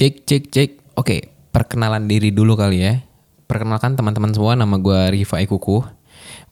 Cek, 0.00 0.24
cek, 0.24 0.44
cek. 0.48 0.70
Oke, 0.96 1.28
perkenalan 1.52 2.08
diri 2.08 2.32
dulu 2.32 2.56
kali 2.56 2.80
ya. 2.80 3.04
Perkenalkan 3.44 4.00
teman-teman 4.00 4.32
semua, 4.32 4.56
nama 4.56 4.80
gue 4.80 4.96
Riva 5.12 5.44
Ikuku. 5.44 5.84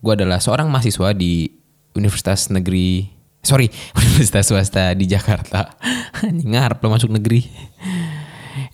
Gue 0.05 0.13
adalah 0.13 0.37
seorang 0.37 0.69
mahasiswa 0.69 1.17
di 1.17 1.49
Universitas 1.97 2.53
Negeri, 2.53 3.09
sorry, 3.41 3.73
Universitas 4.05 4.53
Swasta 4.53 4.93
di 4.93 5.09
Jakarta. 5.09 5.65
Ngarep 6.29 6.77
lo 6.77 6.93
masuk 6.93 7.09
negeri. 7.09 7.49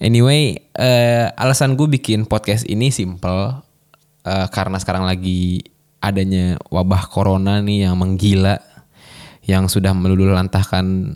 Anyway, 0.02 0.58
eh, 0.74 1.30
alasan 1.38 1.78
gue 1.78 1.86
bikin 1.94 2.26
podcast 2.26 2.66
ini 2.66 2.90
simple. 2.90 3.62
eh, 4.26 4.46
karena 4.50 4.82
sekarang 4.82 5.06
lagi 5.06 5.62
adanya 6.02 6.58
wabah 6.74 7.14
corona 7.14 7.62
nih 7.62 7.86
yang 7.86 7.94
menggila. 7.94 8.58
Yang 9.46 9.78
sudah 9.78 9.94
meluluh 9.94 10.34
lantahkan 10.34 11.14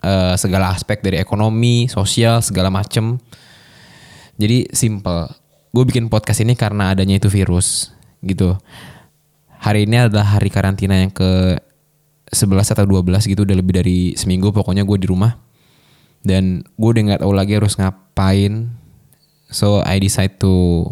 eh, 0.00 0.34
segala 0.36 0.72
aspek 0.72 1.04
dari 1.04 1.20
ekonomi, 1.20 1.86
sosial, 1.86 2.40
segala 2.40 2.68
macem. 2.72 3.20
Jadi 4.40 4.72
simple. 4.72 5.28
Gue 5.70 5.84
bikin 5.86 6.08
podcast 6.10 6.42
ini 6.42 6.56
karena 6.58 6.96
adanya 6.96 7.20
itu 7.20 7.28
virus 7.30 7.92
gitu. 8.24 8.56
Hari 9.60 9.84
ini 9.84 10.08
adalah 10.08 10.40
hari 10.40 10.48
karantina 10.48 10.96
yang 10.96 11.12
ke 11.12 11.60
11 12.32 12.72
atau 12.72 12.86
12 12.86 13.26
gitu 13.28 13.42
udah 13.44 13.56
lebih 13.58 13.74
dari 13.76 13.98
seminggu 14.16 14.50
pokoknya 14.54 14.88
gue 14.88 14.98
di 14.98 15.06
rumah. 15.06 15.36
Dan 16.24 16.64
gue 16.76 16.88
udah 16.88 17.02
nggak 17.12 17.22
tahu 17.22 17.32
lagi 17.36 17.52
harus 17.60 17.76
ngapain. 17.76 18.72
So 19.52 19.84
I 19.84 20.00
decide 20.00 20.40
to 20.40 20.86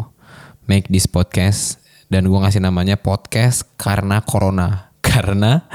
make 0.69 0.85
this 0.91 1.09
podcast 1.09 1.81
dan 2.13 2.29
gue 2.29 2.37
ngasih 2.37 2.61
namanya 2.61 2.99
podcast 2.99 3.65
karena 3.81 4.21
corona. 4.21 4.89
Karena 5.09 5.65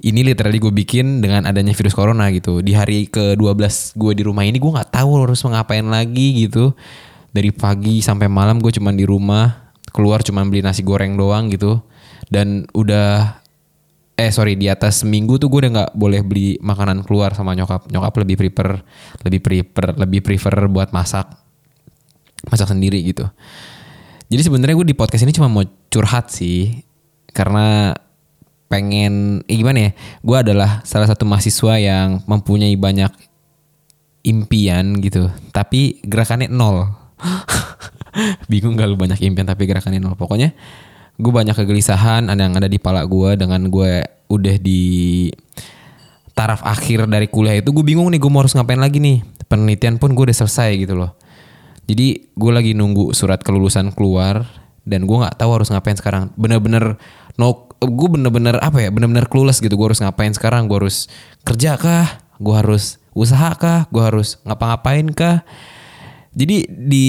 ini 0.00 0.24
literally 0.24 0.56
gue 0.56 0.72
bikin 0.72 1.20
dengan 1.20 1.44
adanya 1.44 1.76
virus 1.76 1.92
corona 1.92 2.32
gitu. 2.32 2.64
Di 2.64 2.72
hari 2.72 3.08
ke-12 3.12 4.00
gue 4.00 4.12
di 4.16 4.22
rumah 4.24 4.48
ini 4.48 4.56
gue 4.56 4.72
nggak 4.72 4.96
tahu 4.96 5.28
harus 5.28 5.44
ngapain 5.44 5.84
lagi 5.84 6.48
gitu. 6.48 6.72
Dari 7.30 7.52
pagi 7.52 8.00
sampai 8.00 8.26
malam 8.26 8.58
gue 8.58 8.72
cuman 8.72 8.96
di 8.96 9.04
rumah, 9.04 9.72
keluar 9.92 10.24
cuman 10.24 10.48
beli 10.48 10.64
nasi 10.64 10.80
goreng 10.80 11.20
doang 11.20 11.52
gitu. 11.52 11.84
Dan 12.32 12.64
udah 12.72 13.40
eh 14.16 14.32
sorry 14.32 14.56
di 14.56 14.68
atas 14.68 15.04
seminggu 15.04 15.36
tuh 15.36 15.48
gue 15.52 15.68
udah 15.68 15.72
nggak 15.72 15.90
boleh 15.96 16.20
beli 16.24 16.56
makanan 16.64 17.04
keluar 17.04 17.36
sama 17.36 17.52
nyokap. 17.52 17.92
Nyokap 17.92 18.12
lebih 18.24 18.36
prefer 18.40 18.80
lebih 19.20 19.40
prefer 19.44 19.86
lebih 20.00 20.20
prefer 20.24 20.54
buat 20.72 20.96
masak 20.96 21.28
masak 22.48 22.72
sendiri 22.72 23.04
gitu. 23.04 23.28
Jadi 24.32 24.42
sebenarnya 24.48 24.80
gue 24.80 24.88
di 24.90 24.96
podcast 24.96 25.28
ini 25.28 25.36
cuma 25.36 25.52
mau 25.52 25.66
curhat 25.92 26.32
sih 26.32 26.86
karena 27.36 27.92
pengen 28.70 29.42
eh 29.50 29.58
gimana 29.58 29.90
ya 29.90 29.92
gue 30.22 30.36
adalah 30.38 30.78
salah 30.86 31.10
satu 31.10 31.26
mahasiswa 31.26 31.74
yang 31.82 32.22
mempunyai 32.30 32.78
banyak 32.78 33.10
impian 34.22 34.94
gitu 35.02 35.26
tapi 35.50 35.98
gerakannya 36.06 36.46
nol. 36.46 36.86
Bingung 38.50 38.78
gak 38.78 38.88
lu 38.90 38.96
banyak 38.96 39.18
impian 39.26 39.44
tapi 39.48 39.66
gerakannya 39.66 39.98
nol. 39.98 40.14
Pokoknya 40.14 40.54
gue 41.18 41.32
banyak 41.34 41.52
kegelisahan 41.52 42.30
ada 42.30 42.46
yang 42.46 42.54
ada 42.54 42.70
di 42.70 42.78
pala 42.78 43.02
gue 43.04 43.34
dengan 43.34 43.66
gue 43.68 44.06
udah 44.30 44.56
di 44.62 45.26
taraf 46.32 46.62
akhir 46.62 47.10
dari 47.10 47.28
kuliah 47.28 47.60
itu 47.60 47.74
gue 47.74 47.84
bingung 47.84 48.08
nih 48.08 48.22
gue 48.22 48.30
mau 48.30 48.46
harus 48.46 48.54
ngapain 48.54 48.78
lagi 48.78 49.02
nih. 49.02 49.26
Penelitian 49.50 49.98
pun 49.98 50.14
gue 50.14 50.30
udah 50.30 50.36
selesai 50.46 50.78
gitu 50.78 50.94
loh. 50.94 51.18
Jadi 51.90 52.30
gue 52.38 52.52
lagi 52.54 52.70
nunggu 52.78 53.10
surat 53.18 53.42
kelulusan 53.42 53.90
keluar 53.90 54.46
dan 54.86 55.10
gue 55.10 55.16
nggak 55.16 55.34
tahu 55.34 55.58
harus 55.58 55.74
ngapain 55.74 55.98
sekarang. 55.98 56.30
Bener-bener 56.38 56.94
no 57.34 57.69
gue 57.80 58.08
bener-bener 58.12 58.60
apa 58.60 58.84
ya 58.84 58.92
bener-bener 58.92 59.24
clueless 59.26 59.64
gitu. 59.64 59.72
Gue 59.74 59.92
harus 59.92 60.00
ngapain 60.04 60.32
sekarang? 60.36 60.68
Gue 60.68 60.84
harus 60.84 61.08
kerja 61.42 61.80
kah? 61.80 62.20
Gue 62.36 62.54
harus 62.56 63.00
usaha 63.16 63.56
kah? 63.56 63.88
Gue 63.88 64.04
harus 64.04 64.36
ngapa-ngapain 64.44 65.08
kah? 65.16 65.42
Jadi 66.30 66.68
di 66.70 67.08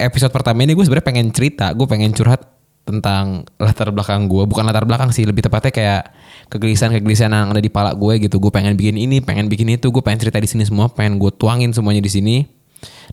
episode 0.00 0.32
pertama 0.34 0.64
ini 0.64 0.72
gue 0.74 0.82
sebenarnya 0.82 1.06
pengen 1.06 1.28
cerita. 1.30 1.70
Gue 1.76 1.84
pengen 1.86 2.16
curhat 2.16 2.48
tentang 2.80 3.46
latar 3.60 3.92
belakang 3.94 4.26
gue 4.26 4.42
bukan 4.50 4.66
latar 4.66 4.82
belakang 4.82 5.14
sih 5.14 5.22
lebih 5.22 5.46
tepatnya 5.46 5.70
kayak 5.70 6.02
kegelisahan-kegelisahan 6.50 7.30
yang 7.30 7.52
ada 7.54 7.62
di 7.62 7.70
pala 7.70 7.94
gue 7.94 8.18
gitu. 8.24 8.40
Gue 8.42 8.50
pengen 8.50 8.74
bikin 8.74 8.96
ini 8.96 9.22
pengen 9.22 9.46
bikin 9.46 9.68
itu. 9.70 9.92
Gue 9.92 10.02
pengen 10.02 10.26
cerita 10.26 10.40
di 10.40 10.48
sini 10.48 10.64
semua 10.66 10.90
pengen 10.90 11.20
gue 11.20 11.30
tuangin 11.30 11.70
semuanya 11.70 12.02
di 12.02 12.10
sini. 12.10 12.36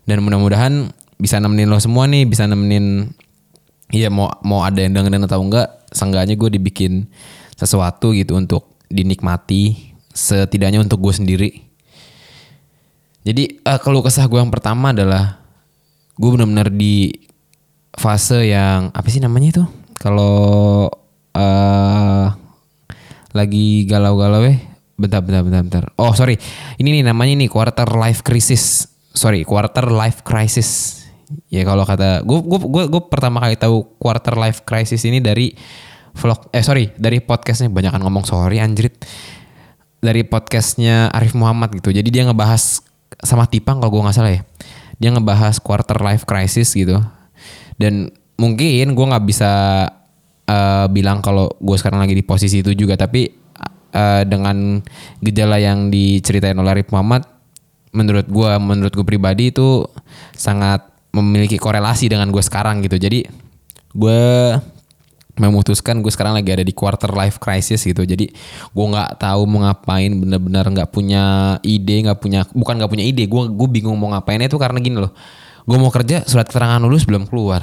Dan 0.08 0.24
mudah-mudahan 0.24 0.90
bisa 1.20 1.36
nemenin 1.42 1.68
lo 1.68 1.78
semua 1.82 2.06
nih 2.06 2.24
bisa 2.24 2.46
nemenin 2.46 3.12
Iya 3.88 4.12
mau 4.12 4.28
mau 4.44 4.60
ada 4.60 4.84
yang 4.84 4.92
dengerin 4.92 5.24
atau 5.24 5.40
enggak, 5.40 5.88
seenggaknya 5.88 6.36
gue 6.36 6.50
dibikin 6.60 7.08
sesuatu 7.56 8.12
gitu 8.12 8.36
untuk 8.36 8.76
dinikmati, 8.92 9.96
setidaknya 10.12 10.84
untuk 10.84 11.00
gue 11.00 11.14
sendiri. 11.16 11.50
Jadi 13.24 13.64
uh, 13.64 13.80
kalau 13.80 14.04
kesah 14.04 14.28
gue 14.28 14.36
yang 14.36 14.52
pertama 14.52 14.92
adalah 14.92 15.40
gue 16.20 16.30
benar-benar 16.32 16.68
di 16.68 17.12
fase 17.96 18.52
yang 18.52 18.92
apa 18.92 19.08
sih 19.08 19.24
namanya 19.24 19.48
itu? 19.56 19.64
Kalau 19.96 20.88
uh, 21.32 22.26
lagi 23.32 23.88
galau-galau 23.88 24.44
eh, 24.52 24.60
bentar, 25.00 25.24
bentar, 25.24 25.40
bentar, 25.40 25.62
bentar. 25.64 25.84
Oh 25.96 26.12
sorry, 26.12 26.36
ini 26.76 27.00
nih 27.00 27.04
namanya 27.08 27.40
nih 27.40 27.48
quarter 27.48 27.88
life 27.96 28.20
crisis. 28.20 28.84
Sorry, 29.16 29.48
quarter 29.48 29.88
life 29.88 30.20
crisis 30.28 30.97
ya 31.52 31.62
kalau 31.64 31.84
kata 31.84 32.24
gue 32.24 32.38
gue 32.44 32.84
gue 32.88 33.02
pertama 33.08 33.40
kali 33.40 33.56
tahu 33.60 33.84
quarter 34.00 34.34
life 34.36 34.64
crisis 34.64 35.04
ini 35.04 35.20
dari 35.20 35.52
vlog 36.18 36.50
eh 36.50 36.64
sorry 36.64 36.90
dari 36.98 37.22
podcastnya. 37.22 37.70
Banyak 37.70 37.94
kan 37.94 38.02
ngomong 38.02 38.24
sorry 38.26 38.58
anjrit. 38.58 38.98
Dari 39.98 40.22
podcastnya 40.22 41.10
Arif 41.10 41.34
Muhammad 41.34 41.74
gitu. 41.74 41.90
Jadi 41.90 42.06
dia 42.14 42.22
ngebahas 42.22 42.86
sama 43.18 43.50
Tipang 43.50 43.82
kalau 43.82 43.98
gue 43.98 44.02
nggak 44.06 44.16
salah 44.16 44.32
ya. 44.34 44.42
Dia 44.98 45.10
ngebahas 45.10 45.58
quarter 45.58 45.98
life 45.98 46.22
crisis 46.22 46.70
gitu. 46.70 47.02
Dan 47.74 48.10
mungkin 48.38 48.94
gue 48.94 49.06
nggak 49.10 49.26
bisa 49.26 49.50
uh, 50.46 50.86
bilang 50.86 51.18
kalau 51.18 51.50
gue 51.58 51.76
sekarang 51.78 51.98
lagi 51.98 52.14
di 52.14 52.22
posisi 52.22 52.62
itu 52.62 52.78
juga. 52.78 52.94
Tapi 52.94 53.26
uh, 53.90 54.22
dengan 54.22 54.78
gejala 55.18 55.58
yang 55.58 55.90
diceritain 55.90 56.54
oleh 56.54 56.78
Arif 56.78 56.94
Muhammad 56.94 57.26
menurut 57.90 58.28
gue 58.28 58.50
menurut 58.60 58.92
gue 58.94 59.06
pribadi 59.06 59.50
itu 59.50 59.82
sangat 60.36 60.84
memiliki 61.12 61.56
korelasi 61.56 62.12
dengan 62.12 62.28
gue 62.28 62.42
sekarang 62.42 62.84
gitu. 62.84 63.00
Jadi 63.00 63.24
gue 63.94 64.20
memutuskan 65.38 66.02
gue 66.02 66.10
sekarang 66.10 66.34
lagi 66.34 66.50
ada 66.50 66.66
di 66.66 66.74
quarter 66.74 67.14
life 67.14 67.38
crisis 67.38 67.86
gitu. 67.86 68.02
Jadi 68.02 68.28
gue 68.74 68.86
nggak 68.90 69.22
tahu 69.22 69.46
mau 69.46 69.64
ngapain, 69.64 70.10
bener-bener 70.10 70.66
nggak 70.66 70.90
punya 70.90 71.56
ide, 71.62 72.04
nggak 72.04 72.18
punya 72.18 72.42
bukan 72.52 72.74
nggak 72.82 72.90
punya 72.90 73.04
ide. 73.06 73.24
Gue 73.30 73.46
gue 73.46 73.68
bingung 73.70 73.96
mau 73.96 74.10
ngapain 74.12 74.42
itu 74.42 74.58
karena 74.58 74.78
gini 74.82 74.98
loh. 74.98 75.14
Gue 75.68 75.76
mau 75.78 75.92
kerja 75.92 76.26
surat 76.26 76.48
keterangan 76.48 76.82
lulus 76.82 77.06
belum 77.06 77.28
keluar. 77.30 77.62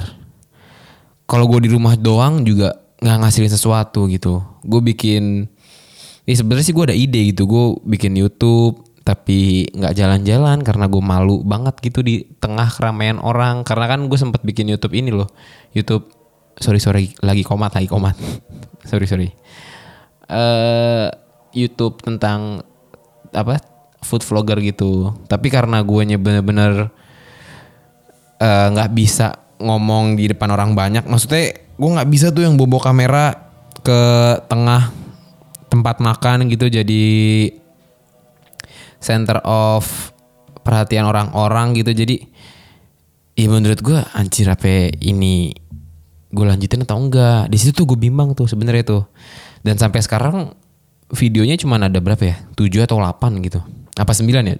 Kalau 1.26 1.44
gue 1.50 1.66
di 1.66 1.70
rumah 1.74 1.98
doang 1.98 2.46
juga 2.46 2.70
nggak 3.02 3.18
ngasilin 3.18 3.52
sesuatu 3.52 4.06
gitu. 4.06 4.40
Gue 4.62 4.78
bikin, 4.78 5.50
ya 6.22 6.34
sebenarnya 6.38 6.64
sih 6.70 6.74
gue 6.74 6.84
ada 6.86 6.96
ide 6.96 7.34
gitu. 7.34 7.50
Gue 7.50 7.64
bikin 7.82 8.14
YouTube, 8.14 8.85
tapi 9.06 9.70
nggak 9.70 9.94
jalan-jalan 9.94 10.66
karena 10.66 10.90
gue 10.90 10.98
malu 10.98 11.46
banget 11.46 11.78
gitu 11.78 12.02
di 12.02 12.26
tengah 12.42 12.66
keramaian 12.66 13.22
orang. 13.22 13.62
Karena 13.62 13.86
kan 13.86 14.10
gue 14.10 14.18
sempat 14.18 14.42
bikin 14.42 14.66
YouTube 14.66 14.98
ini 14.98 15.14
loh. 15.14 15.30
YouTube 15.70 16.10
sorry 16.58 16.82
sorry 16.82 17.14
lagi 17.22 17.46
komat 17.46 17.78
lagi 17.78 17.86
komat. 17.86 18.18
Sorry 18.86 19.02
sorry. 19.10 19.34
Uh, 20.30 21.10
YouTube 21.50 21.98
tentang 21.98 22.62
apa 23.34 23.58
food 24.02 24.22
vlogger 24.22 24.62
gitu. 24.62 25.10
Tapi 25.26 25.50
karena 25.50 25.82
gue 25.82 26.02
bener-bener 26.14 26.94
nggak 28.46 28.90
uh, 28.90 28.94
bisa 28.94 29.42
ngomong 29.58 30.14
di 30.14 30.30
depan 30.30 30.52
orang 30.54 30.76
banyak 30.76 31.02
maksudnya 31.08 31.56
gue 31.56 31.90
nggak 31.98 32.10
bisa 32.12 32.28
tuh 32.30 32.44
yang 32.44 32.60
bobo 32.60 32.76
kamera 32.78 33.32
ke 33.82 34.00
tengah 34.46 34.94
tempat 35.66 35.98
makan 35.98 36.46
gitu. 36.46 36.70
Jadi 36.70 37.02
center 39.00 39.38
of 39.44 39.86
perhatian 40.66 41.06
orang-orang 41.06 41.78
gitu. 41.78 41.94
Jadi 41.94 42.16
ya 43.36 43.46
menurut 43.46 43.78
gue 43.84 43.98
anjir 44.16 44.48
apa 44.48 44.90
ini 44.98 45.52
gue 46.32 46.44
lanjutin 46.44 46.82
atau 46.82 46.98
enggak? 46.98 47.46
Di 47.52 47.56
situ 47.56 47.72
tuh 47.72 47.86
gue 47.94 47.98
bimbang 47.98 48.34
tuh 48.34 48.50
sebenarnya 48.50 48.84
tuh. 48.84 49.02
Dan 49.62 49.78
sampai 49.78 50.02
sekarang 50.02 50.54
videonya 51.14 51.54
cuma 51.58 51.78
ada 51.78 52.02
berapa 52.02 52.22
ya? 52.22 52.36
7 52.58 52.86
atau 52.86 52.98
8 52.98 53.46
gitu. 53.46 53.60
Apa 53.96 54.12
9 54.12 54.26
ya? 54.26 54.56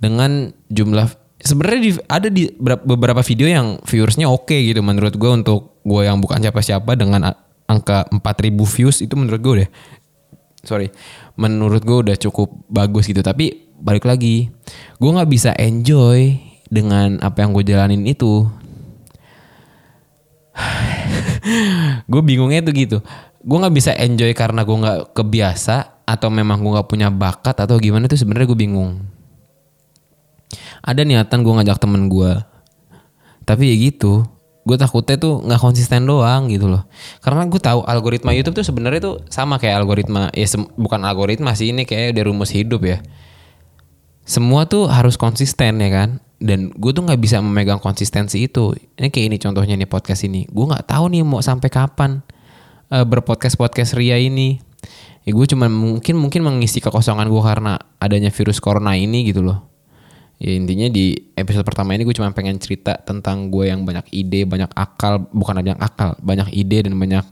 Dengan 0.00 0.52
jumlah 0.72 1.08
sebenarnya 1.40 1.80
di, 1.80 1.90
ada 2.08 2.28
di 2.32 2.42
beberapa 2.60 3.20
video 3.20 3.46
yang 3.46 3.66
viewersnya 3.84 4.26
oke 4.26 4.48
okay 4.48 4.72
gitu. 4.72 4.80
Menurut 4.80 5.14
gue 5.14 5.30
untuk 5.30 5.80
gue 5.84 6.02
yang 6.02 6.18
bukan 6.18 6.40
siapa-siapa 6.40 6.96
dengan 6.96 7.32
angka 7.66 8.06
4000 8.10 8.54
views 8.54 8.96
itu 9.02 9.14
menurut 9.18 9.40
gue 9.42 9.54
deh 9.66 9.70
sorry 10.64 10.88
menurut 11.36 11.82
gue 11.84 11.98
udah 12.08 12.16
cukup 12.16 12.48
bagus 12.70 13.08
gitu. 13.10 13.20
Tapi 13.20 13.68
balik 13.76 14.08
lagi 14.08 14.48
gue 14.96 15.10
nggak 15.10 15.30
bisa 15.30 15.52
enjoy 15.56 16.36
dengan 16.66 17.20
apa 17.20 17.44
yang 17.44 17.52
gue 17.52 17.64
jalanin 17.66 18.04
itu. 18.06 18.46
Gue 22.10 22.22
bingungnya 22.26 22.58
tuh 22.64 22.74
gitu. 22.74 22.98
Gue 23.46 23.56
nggak 23.60 23.76
bisa 23.76 23.94
enjoy 23.94 24.34
karena 24.34 24.66
gue 24.66 24.74
nggak 24.74 25.14
kebiasa 25.14 26.02
atau 26.02 26.26
memang 26.26 26.58
gue 26.58 26.74
nggak 26.74 26.88
punya 26.90 27.06
bakat 27.06 27.54
atau 27.54 27.78
gimana 27.78 28.10
tuh 28.10 28.18
sebenarnya 28.18 28.50
gue 28.50 28.58
bingung. 28.58 28.98
Ada 30.82 31.06
niatan 31.06 31.46
gue 31.46 31.52
ngajak 31.54 31.78
temen 31.78 32.10
gue 32.10 32.34
tapi 33.46 33.70
ya 33.70 33.74
gitu 33.78 34.26
gue 34.66 34.76
takutnya 34.76 35.14
tuh 35.14 35.46
nggak 35.46 35.60
konsisten 35.62 36.10
doang 36.10 36.50
gitu 36.50 36.66
loh. 36.66 36.90
Karena 37.22 37.46
gue 37.46 37.60
tahu 37.62 37.86
algoritma 37.86 38.34
YouTube 38.34 38.58
tuh 38.58 38.66
sebenarnya 38.66 39.00
tuh 39.00 39.16
sama 39.30 39.62
kayak 39.62 39.78
algoritma 39.78 40.34
ya 40.34 40.46
bukan 40.74 41.06
algoritma 41.06 41.54
sih 41.54 41.70
ini 41.70 41.86
kayak 41.86 42.18
udah 42.18 42.24
rumus 42.26 42.50
hidup 42.50 42.82
ya. 42.82 42.98
Semua 44.26 44.66
tuh 44.66 44.90
harus 44.90 45.14
konsisten 45.14 45.78
ya 45.78 45.90
kan? 45.94 46.18
Dan 46.42 46.74
gue 46.74 46.90
tuh 46.90 47.06
nggak 47.06 47.20
bisa 47.22 47.38
memegang 47.38 47.78
konsistensi 47.78 48.42
itu. 48.42 48.74
Ini 48.98 49.06
kayak 49.14 49.26
ini 49.30 49.36
contohnya 49.38 49.78
nih 49.78 49.86
podcast 49.86 50.26
ini. 50.26 50.50
Gue 50.50 50.66
nggak 50.66 50.90
tahu 50.90 51.14
nih 51.14 51.22
mau 51.22 51.38
sampai 51.38 51.70
kapan 51.70 52.26
uh, 52.90 53.06
berpodcast 53.06 53.54
podcast 53.54 53.94
ria 53.94 54.18
ini. 54.18 54.58
Ya 55.22 55.30
gue 55.30 55.46
cuma 55.46 55.70
mungkin 55.70 56.18
mungkin 56.18 56.42
mengisi 56.42 56.82
kekosongan 56.82 57.30
gue 57.30 57.42
karena 57.42 57.78
adanya 58.02 58.34
virus 58.34 58.58
corona 58.58 58.98
ini 58.98 59.30
gitu 59.30 59.46
loh 59.46 59.75
ya 60.36 60.52
intinya 60.52 60.92
di 60.92 61.16
episode 61.32 61.64
pertama 61.64 61.96
ini 61.96 62.04
gue 62.04 62.12
cuma 62.12 62.28
pengen 62.36 62.60
cerita 62.60 63.00
tentang 63.00 63.48
gue 63.48 63.72
yang 63.72 63.88
banyak 63.88 64.04
ide 64.12 64.44
banyak 64.44 64.68
akal 64.76 65.24
bukan 65.32 65.64
aja 65.64 65.72
akal 65.80 66.12
banyak 66.20 66.52
ide 66.52 66.84
dan 66.84 66.92
banyak 66.92 67.24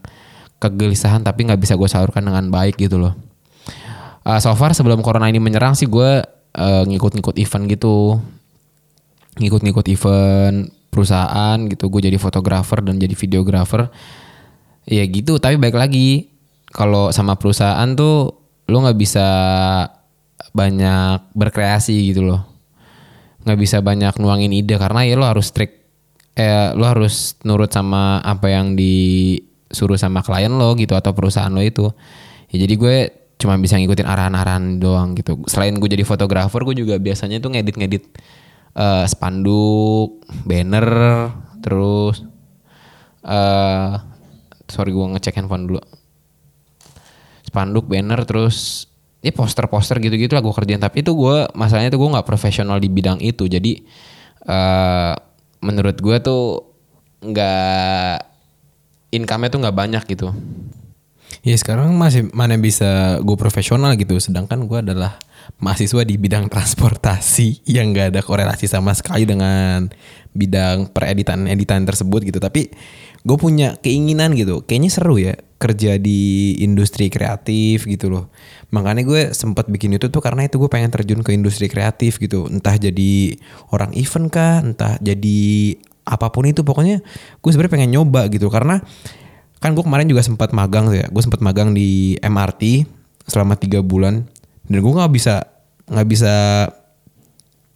kegelisahan 0.56 1.20
tapi 1.20 1.44
nggak 1.44 1.60
bisa 1.60 1.76
gue 1.76 1.84
salurkan 1.84 2.24
dengan 2.24 2.48
baik 2.48 2.80
gitu 2.80 2.96
loh. 2.96 3.12
Uh, 4.24 4.40
so 4.40 4.48
far 4.56 4.72
sebelum 4.72 5.04
corona 5.04 5.28
ini 5.28 5.36
menyerang 5.36 5.76
sih 5.76 5.84
gue 5.84 6.24
eh, 6.56 6.82
ngikut-ngikut 6.88 7.36
event 7.36 7.64
gitu. 7.68 7.96
Ngikut-ngikut 9.36 9.84
event 9.92 10.72
perusahaan 10.88 11.58
gitu 11.68 11.92
gue 11.92 12.08
jadi 12.08 12.16
fotografer 12.16 12.80
dan 12.80 12.96
jadi 12.96 13.12
videografer 13.12 13.90
ya 14.88 15.04
gitu 15.04 15.36
tapi 15.36 15.60
baik 15.60 15.76
lagi. 15.76 16.32
Kalau 16.72 17.12
sama 17.12 17.36
perusahaan 17.36 17.86
tuh 17.92 18.32
lo 18.72 18.76
nggak 18.80 18.96
bisa 18.96 19.26
banyak 20.56 21.20
berkreasi 21.36 22.14
gitu 22.14 22.24
loh 22.24 22.53
nggak 23.44 23.58
bisa 23.60 23.84
banyak 23.84 24.16
nuangin 24.18 24.52
ide 24.52 24.80
karena 24.80 25.04
ya 25.04 25.14
lo 25.20 25.28
harus 25.28 25.52
strict 25.52 25.84
eh 26.34 26.74
lo 26.74 26.84
harus 26.88 27.38
nurut 27.46 27.70
sama 27.70 28.18
apa 28.24 28.50
yang 28.50 28.74
disuruh 28.74 30.00
sama 30.00 30.24
klien 30.24 30.50
lo 30.50 30.74
gitu 30.74 30.96
atau 30.98 31.14
perusahaan 31.14 31.52
lo 31.52 31.62
itu 31.62 31.92
ya 32.50 32.56
jadi 32.64 32.74
gue 32.74 32.96
cuma 33.38 33.58
bisa 33.58 33.76
ngikutin 33.76 34.06
arahan-arahan 34.06 34.78
doang 34.78 35.12
gitu. 35.18 35.36
Selain 35.50 35.74
gue 35.74 35.84
jadi 35.90 36.06
fotografer, 36.06 36.64
gue 36.64 36.76
juga 36.80 36.96
biasanya 36.96 37.42
tuh 37.42 37.52
ngedit-ngedit 37.52 38.04
uh, 38.78 39.04
spanduk, 39.04 40.22
banner, 40.46 40.88
terus 41.60 42.22
uh, 43.26 44.00
sorry 44.70 44.96
gue 44.96 45.06
ngecek 45.18 45.36
handphone 45.36 45.68
dulu. 45.68 45.82
Spanduk, 47.44 47.84
banner, 47.84 48.24
terus 48.24 48.88
ya 49.24 49.32
poster-poster 49.32 49.96
gitu-gitu 50.04 50.36
lah 50.36 50.44
gue 50.44 50.52
kerjain. 50.52 50.82
Tapi 50.82 51.00
itu 51.00 51.16
gue 51.16 51.48
masalahnya 51.56 51.88
tuh 51.88 52.04
gue 52.04 52.10
nggak 52.12 52.28
profesional 52.28 52.76
di 52.76 52.92
bidang 52.92 53.24
itu. 53.24 53.48
Jadi 53.48 53.80
uh, 54.44 55.16
menurut 55.64 55.96
gue 55.96 56.16
tuh 56.20 56.44
nggak 57.24 58.14
income-nya 59.16 59.48
tuh 59.48 59.60
nggak 59.64 59.76
banyak 59.76 60.04
gitu. 60.12 60.28
Ya 61.44 61.56
sekarang 61.56 61.96
masih 61.96 62.28
mana 62.32 62.56
bisa 62.60 63.20
gue 63.20 63.36
profesional 63.36 63.96
gitu, 63.96 64.16
sedangkan 64.16 64.64
gue 64.64 64.78
adalah 64.80 65.20
mahasiswa 65.60 66.00
di 66.04 66.16
bidang 66.16 66.48
transportasi 66.48 67.68
yang 67.68 67.92
gak 67.92 68.16
ada 68.16 68.20
korelasi 68.24 68.64
sama 68.64 68.96
sekali 68.96 69.28
dengan 69.28 69.92
bidang 70.32 70.88
pereditan-editan 70.88 71.84
tersebut 71.84 72.24
gitu. 72.24 72.40
Tapi 72.40 72.72
gue 73.24 73.36
punya 73.40 73.80
keinginan 73.80 74.36
gitu, 74.36 74.60
kayaknya 74.68 74.90
seru 74.92 75.16
ya 75.16 75.34
kerja 75.64 75.96
di 75.96 76.52
industri 76.60 77.08
kreatif 77.08 77.88
gitu 77.88 78.12
loh. 78.12 78.28
Makanya 78.68 79.00
gue 79.00 79.32
sempat 79.32 79.64
bikin 79.72 79.96
itu 79.96 80.12
tuh 80.12 80.20
karena 80.20 80.44
itu 80.44 80.60
gue 80.60 80.68
pengen 80.68 80.92
terjun 80.92 81.24
ke 81.24 81.32
industri 81.32 81.72
kreatif 81.72 82.20
gitu. 82.20 82.44
Entah 82.52 82.76
jadi 82.76 83.40
orang 83.72 83.96
event 83.96 84.28
kah, 84.28 84.60
entah 84.60 85.00
jadi 85.00 85.40
apa 86.04 86.28
pun 86.28 86.44
itu. 86.44 86.60
Pokoknya 86.60 87.00
gue 87.40 87.50
sebenarnya 87.50 87.72
pengen 87.80 87.90
nyoba 87.96 88.28
gitu. 88.28 88.52
Karena 88.52 88.76
kan 89.56 89.72
gue 89.72 89.80
kemarin 89.80 90.04
juga 90.04 90.20
sempat 90.20 90.52
magang 90.52 90.92
ya. 90.92 91.08
Gue 91.08 91.24
sempat 91.24 91.40
magang 91.40 91.72
di 91.72 92.20
MRT 92.20 92.84
selama 93.24 93.56
tiga 93.56 93.80
bulan. 93.80 94.28
Dan 94.68 94.84
gue 94.84 94.92
nggak 94.92 95.12
bisa 95.16 95.48
nggak 95.88 96.08
bisa 96.12 96.32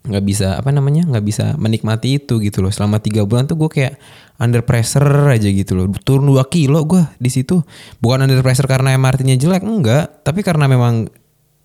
nggak 0.09 0.25
bisa 0.25 0.56
apa 0.56 0.73
namanya 0.73 1.05
nggak 1.05 1.25
bisa 1.25 1.56
menikmati 1.56 2.21
itu 2.21 2.37
gitu 2.45 2.61
loh. 2.61 2.69
Selama 2.69 3.00
tiga 3.00 3.25
bulan 3.25 3.49
tuh 3.49 3.56
gue 3.56 3.71
kayak 3.73 3.97
under 4.38 4.62
pressure 4.62 5.35
aja 5.35 5.50
gitu 5.50 5.75
loh. 5.75 5.90
Turun 6.06 6.31
dua 6.31 6.46
kilo 6.46 6.87
gue 6.87 7.02
di 7.19 7.31
situ. 7.31 7.61
Bukan 7.99 8.25
under 8.25 8.40
pressure 8.40 8.70
karena 8.70 8.94
MRT-nya 8.94 9.35
jelek 9.35 9.67
enggak. 9.67 10.23
Tapi 10.23 10.46
karena 10.46 10.70
memang 10.70 11.11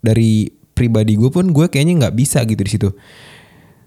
dari 0.02 0.50
pribadi 0.74 1.14
gue 1.14 1.30
pun 1.30 1.54
gue 1.54 1.70
kayaknya 1.70 2.10
nggak 2.10 2.16
bisa 2.18 2.42
gitu 2.44 2.62
di 2.66 2.72
situ. 2.74 2.90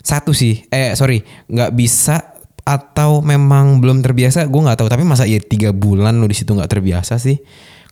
Satu 0.06 0.30
sih 0.30 0.62
eh 0.70 0.94
sorry 0.94 1.26
nggak 1.50 1.74
bisa 1.74 2.38
atau 2.66 3.22
memang 3.22 3.82
belum 3.82 4.02
terbiasa 4.06 4.46
gue 4.46 4.62
nggak 4.62 4.78
tahu. 4.78 4.88
Tapi 4.88 5.02
masa 5.02 5.26
ya 5.26 5.42
tiga 5.42 5.74
bulan 5.74 6.22
lo 6.22 6.30
di 6.30 6.38
situ 6.38 6.54
nggak 6.54 6.70
terbiasa 6.70 7.18
sih? 7.18 7.42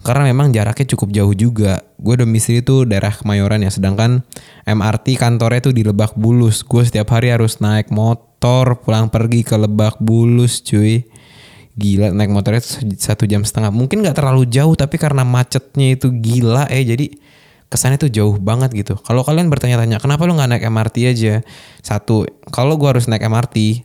Karena 0.04 0.28
memang 0.30 0.52
jaraknya 0.52 0.94
cukup 0.94 1.10
jauh 1.10 1.34
juga. 1.34 1.80
Gue 1.98 2.14
domisili 2.20 2.60
itu 2.60 2.84
daerah 2.84 3.10
Kemayoran 3.10 3.64
ya 3.64 3.72
sedangkan 3.72 4.20
MRT 4.68 5.16
kantornya 5.16 5.64
tuh 5.64 5.74
di 5.74 5.82
Lebak 5.82 6.14
Bulus. 6.14 6.60
Gue 6.60 6.84
setiap 6.84 7.08
hari 7.16 7.32
harus 7.32 7.58
naik 7.58 7.88
motor 7.88 8.33
pulang 8.84 9.08
pergi 9.08 9.40
ke 9.40 9.56
Lebak 9.56 9.96
Bulus 10.04 10.60
cuy. 10.60 11.08
Gila 11.74 12.14
naik 12.14 12.30
motornya 12.30 12.62
satu 13.00 13.26
jam 13.26 13.42
setengah. 13.42 13.72
Mungkin 13.72 14.04
nggak 14.04 14.20
terlalu 14.20 14.46
jauh 14.46 14.76
tapi 14.78 15.00
karena 15.00 15.26
macetnya 15.26 15.96
itu 15.96 16.12
gila 16.12 16.70
eh 16.70 16.86
jadi 16.86 17.10
kesannya 17.72 17.98
tuh 17.98 18.12
jauh 18.12 18.38
banget 18.38 18.70
gitu. 18.76 18.94
Kalau 19.02 19.26
kalian 19.26 19.50
bertanya-tanya 19.50 19.98
kenapa 19.98 20.22
lu 20.28 20.38
nggak 20.38 20.50
naik 20.54 20.64
MRT 20.70 20.96
aja? 21.10 21.34
Satu 21.82 22.28
kalau 22.54 22.78
gue 22.78 22.86
harus 22.86 23.10
naik 23.10 23.26
MRT 23.26 23.82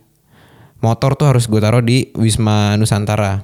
motor 0.84 1.18
tuh 1.18 1.34
harus 1.34 1.50
gue 1.50 1.58
taruh 1.58 1.82
di 1.82 2.14
Wisma 2.14 2.78
Nusantara 2.78 3.42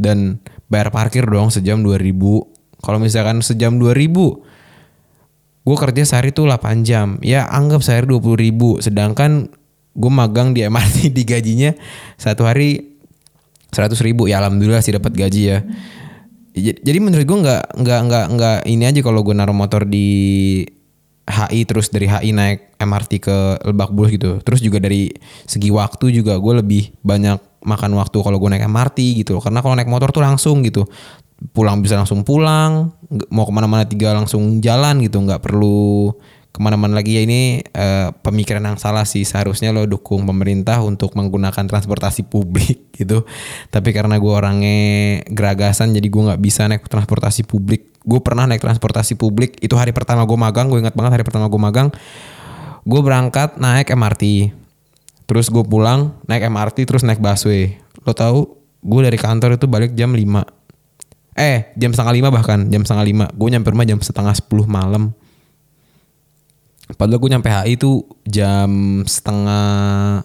dan 0.00 0.40
bayar 0.72 0.88
parkir 0.88 1.28
dong 1.28 1.52
sejam 1.52 1.78
2000 1.84 2.82
kalau 2.82 2.98
misalkan 2.98 3.44
sejam 3.44 3.76
2000 3.78 4.08
gue 5.66 5.76
kerja 5.76 6.02
sehari 6.06 6.30
tuh 6.30 6.46
8 6.46 6.86
jam. 6.86 7.18
Ya 7.26 7.42
anggap 7.50 7.82
sehari 7.82 8.06
20 8.06 8.38
ribu. 8.38 8.78
Sedangkan 8.78 9.50
gue 9.96 10.12
magang 10.12 10.52
di 10.52 10.60
MRT 10.62 11.08
di 11.16 11.22
gajinya 11.24 11.72
satu 12.20 12.44
hari 12.44 12.94
100 13.72 13.96
ribu 14.04 14.28
ya 14.28 14.38
alhamdulillah 14.44 14.84
sih 14.84 14.94
dapat 14.94 15.16
gaji 15.16 15.42
ya 15.42 15.58
jadi 16.56 16.98
menurut 17.04 17.24
gue 17.28 17.38
nggak 17.44 17.62
nggak 17.76 18.00
nggak 18.08 18.26
nggak 18.32 18.58
ini 18.64 18.84
aja 18.88 19.00
kalau 19.04 19.20
gue 19.20 19.36
naruh 19.36 19.52
motor 19.52 19.84
di 19.84 20.08
HI 21.26 21.66
terus 21.66 21.90
dari 21.90 22.06
HI 22.06 22.30
naik 22.30 22.78
MRT 22.78 23.12
ke 23.18 23.36
Lebak 23.66 23.90
Bulus 23.90 24.14
gitu. 24.14 24.38
Terus 24.46 24.62
juga 24.62 24.78
dari 24.78 25.10
segi 25.44 25.74
waktu 25.74 26.14
juga 26.14 26.38
gue 26.38 26.62
lebih 26.62 26.94
banyak 27.02 27.66
makan 27.66 27.98
waktu 27.98 28.16
kalau 28.22 28.38
gue 28.38 28.48
naik 28.54 28.64
MRT 28.70 29.26
gitu. 29.26 29.42
Karena 29.42 29.58
kalau 29.58 29.74
naik 29.74 29.90
motor 29.90 30.14
tuh 30.14 30.22
langsung 30.22 30.62
gitu. 30.62 30.86
Pulang 31.52 31.84
bisa 31.84 32.00
langsung 32.00 32.24
pulang, 32.24 32.94
mau 33.28 33.44
ke 33.44 33.52
mana-mana 33.52 33.84
tiga 33.84 34.14
langsung 34.14 34.62
jalan 34.62 35.02
gitu. 35.02 35.18
Nggak 35.18 35.42
perlu 35.42 36.14
ke 36.56 36.60
mana-mana 36.64 36.96
lagi 36.96 37.20
ya. 37.20 37.22
Ini 37.28 37.60
uh, 37.76 38.08
pemikiran 38.24 38.64
yang 38.64 38.80
salah 38.80 39.04
sih. 39.04 39.28
Seharusnya 39.28 39.76
lo 39.76 39.84
dukung 39.84 40.24
pemerintah 40.24 40.80
untuk 40.80 41.12
menggunakan 41.12 41.68
transportasi 41.68 42.24
publik 42.24 42.88
gitu. 42.98 43.28
Tapi 43.68 43.92
karena 43.92 44.16
gue 44.16 44.32
orangnya 44.32 44.78
geragasan 45.28 45.92
jadi 45.92 46.08
gue 46.08 46.22
nggak 46.32 46.40
bisa 46.40 46.64
naik 46.64 46.88
transportasi 46.88 47.44
publik. 47.44 47.92
Gue 48.00 48.24
pernah 48.24 48.48
naik 48.48 48.64
transportasi 48.64 49.20
publik 49.20 49.60
itu 49.60 49.76
hari 49.76 49.92
pertama 49.92 50.24
gue 50.24 50.38
magang. 50.40 50.72
Gue 50.72 50.80
ingat 50.80 50.96
banget 50.96 51.20
hari 51.20 51.24
pertama 51.28 51.52
gue 51.52 51.60
magang. 51.60 51.92
Gue 52.88 53.00
berangkat 53.04 53.60
naik 53.60 53.92
MRT 53.92 54.56
terus 55.26 55.50
gue 55.50 55.66
pulang 55.66 56.16
naik 56.24 56.48
MRT 56.48 56.88
terus 56.88 57.04
naik 57.04 57.20
busway. 57.20 57.76
Lo 58.08 58.16
tau 58.16 58.56
gue 58.80 59.00
dari 59.04 59.18
kantor 59.20 59.60
itu 59.60 59.68
balik 59.68 59.92
jam 59.92 60.16
5 60.16 60.56
eh 61.36 61.68
jam 61.76 61.92
setengah 61.92 62.16
lima 62.16 62.28
bahkan 62.32 62.64
jam 62.72 62.80
setengah 62.80 63.04
lima. 63.04 63.26
Gue 63.36 63.52
nyampe 63.52 63.68
rumah 63.68 63.84
jam 63.84 64.00
setengah 64.00 64.32
sepuluh 64.32 64.64
malam 64.64 65.12
Padahal 66.94 67.18
gue 67.18 67.30
nyampe 67.34 67.50
HI 67.50 67.74
itu 67.74 68.06
jam 68.22 69.02
setengah 69.02 70.22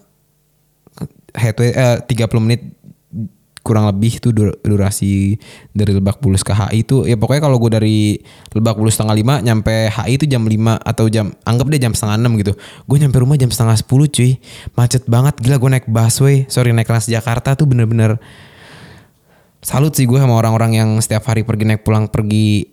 headway 1.33 1.73
eh, 1.73 1.97
30 2.05 2.45
menit 2.45 2.61
kurang 3.61 3.85
lebih 3.85 4.17
itu 4.17 4.33
durasi 4.65 5.37
dari 5.73 5.93
Lebak 5.93 6.17
Bulus 6.17 6.41
ke 6.41 6.49
HI 6.53 6.81
itu 6.81 7.05
ya 7.05 7.13
pokoknya 7.13 7.41
kalau 7.45 7.57
gue 7.61 7.71
dari 7.73 7.97
Lebak 8.53 8.77
Bulus 8.77 8.97
setengah 8.97 9.13
lima 9.17 9.37
nyampe 9.41 9.89
HI 9.89 10.17
itu 10.17 10.25
jam 10.25 10.45
5 10.45 10.81
atau 10.81 11.05
jam 11.09 11.33
anggap 11.45 11.65
deh 11.69 11.81
jam 11.81 11.93
setengah 11.93 12.17
enam 12.17 12.37
gitu. 12.41 12.53
Gue 12.85 12.97
nyampe 12.97 13.17
rumah 13.21 13.37
jam 13.37 13.49
setengah 13.49 13.77
sepuluh 13.77 14.09
cuy. 14.09 14.37
Macet 14.73 15.05
banget. 15.05 15.37
Gila 15.41 15.61
gue 15.61 15.69
naik 15.77 15.87
busway. 15.89 16.49
Sorry 16.49 16.73
naik 16.73 16.89
kelas 16.89 17.09
Jakarta 17.09 17.53
tuh 17.53 17.69
bener-bener 17.69 18.17
salut 19.61 19.93
sih 19.93 20.09
gue 20.09 20.17
sama 20.17 20.33
orang-orang 20.33 20.73
yang 20.73 20.89
setiap 20.97 21.21
hari 21.29 21.45
pergi 21.45 21.69
naik 21.69 21.85
pulang 21.85 22.09
pergi 22.09 22.65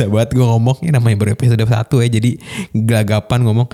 susah 0.00 0.08
banget 0.08 0.32
gue 0.32 0.46
ngomong 0.48 0.80
ini 0.80 0.96
namanya 0.96 1.16
baru 1.20 1.30
episode 1.36 1.60
satu 1.60 2.00
ya 2.00 2.08
jadi 2.08 2.40
gelagapan 2.72 3.44
ngomong 3.44 3.68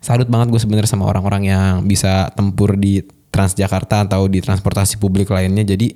salut 0.00 0.24
banget 0.24 0.48
gue 0.56 0.60
sebenarnya 0.64 0.88
sama 0.88 1.04
orang-orang 1.04 1.52
yang 1.52 1.84
bisa 1.84 2.32
tempur 2.32 2.80
di 2.80 3.04
Transjakarta 3.28 4.08
atau 4.08 4.24
di 4.32 4.40
transportasi 4.40 4.96
publik 4.96 5.28
lainnya 5.28 5.76
jadi 5.76 5.92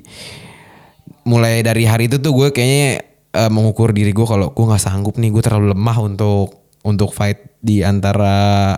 mulai 1.25 1.65
dari 1.65 1.89
hari 1.89 2.13
itu 2.13 2.21
tuh 2.21 2.37
gue 2.37 2.49
kayaknya 2.53 3.01
uh, 3.33 3.49
mengukur 3.49 3.97
diri 3.97 4.13
gue 4.13 4.27
kalau 4.29 4.53
gue 4.53 4.65
nggak 4.69 4.85
sanggup 4.85 5.17
nih 5.17 5.33
gue 5.33 5.41
terlalu 5.41 5.73
lemah 5.73 5.97
untuk 6.05 6.69
untuk 6.85 7.17
fight 7.17 7.57
di 7.65 7.81
antara 7.81 8.77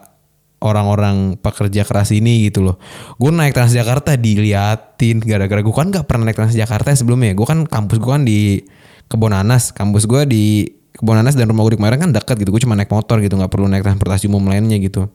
orang-orang 0.62 1.34
pekerja 1.42 1.82
keras 1.82 2.14
ini 2.14 2.46
gitu 2.46 2.62
loh. 2.62 2.78
Gue 3.18 3.34
naik 3.34 3.50
Transjakarta 3.50 4.14
diliatin 4.14 5.18
gara-gara 5.18 5.58
gue 5.58 5.74
kan 5.74 5.90
nggak 5.90 6.06
pernah 6.06 6.30
naik 6.30 6.38
Transjakarta 6.38 6.94
sebelumnya. 6.94 7.34
Gue 7.34 7.46
kan 7.50 7.66
kampus 7.66 7.98
gue 7.98 8.10
kan 8.14 8.22
di 8.22 8.62
Kebonanas, 9.10 9.74
kampus 9.74 10.06
gue 10.06 10.22
di 10.30 10.44
Kebonanas 10.92 11.32
dan 11.34 11.48
rumah 11.48 11.64
gue 11.64 11.76
di 11.76 11.80
kemarin 11.80 11.98
kan 11.98 12.10
dekat 12.12 12.36
gitu. 12.44 12.52
Gue 12.52 12.62
cuma 12.62 12.76
naik 12.76 12.92
motor 12.92 13.16
gitu, 13.24 13.32
nggak 13.36 13.48
perlu 13.48 13.66
naik 13.68 13.84
transportasi 13.84 14.28
umum 14.28 14.44
lainnya 14.44 14.76
gitu. 14.76 15.08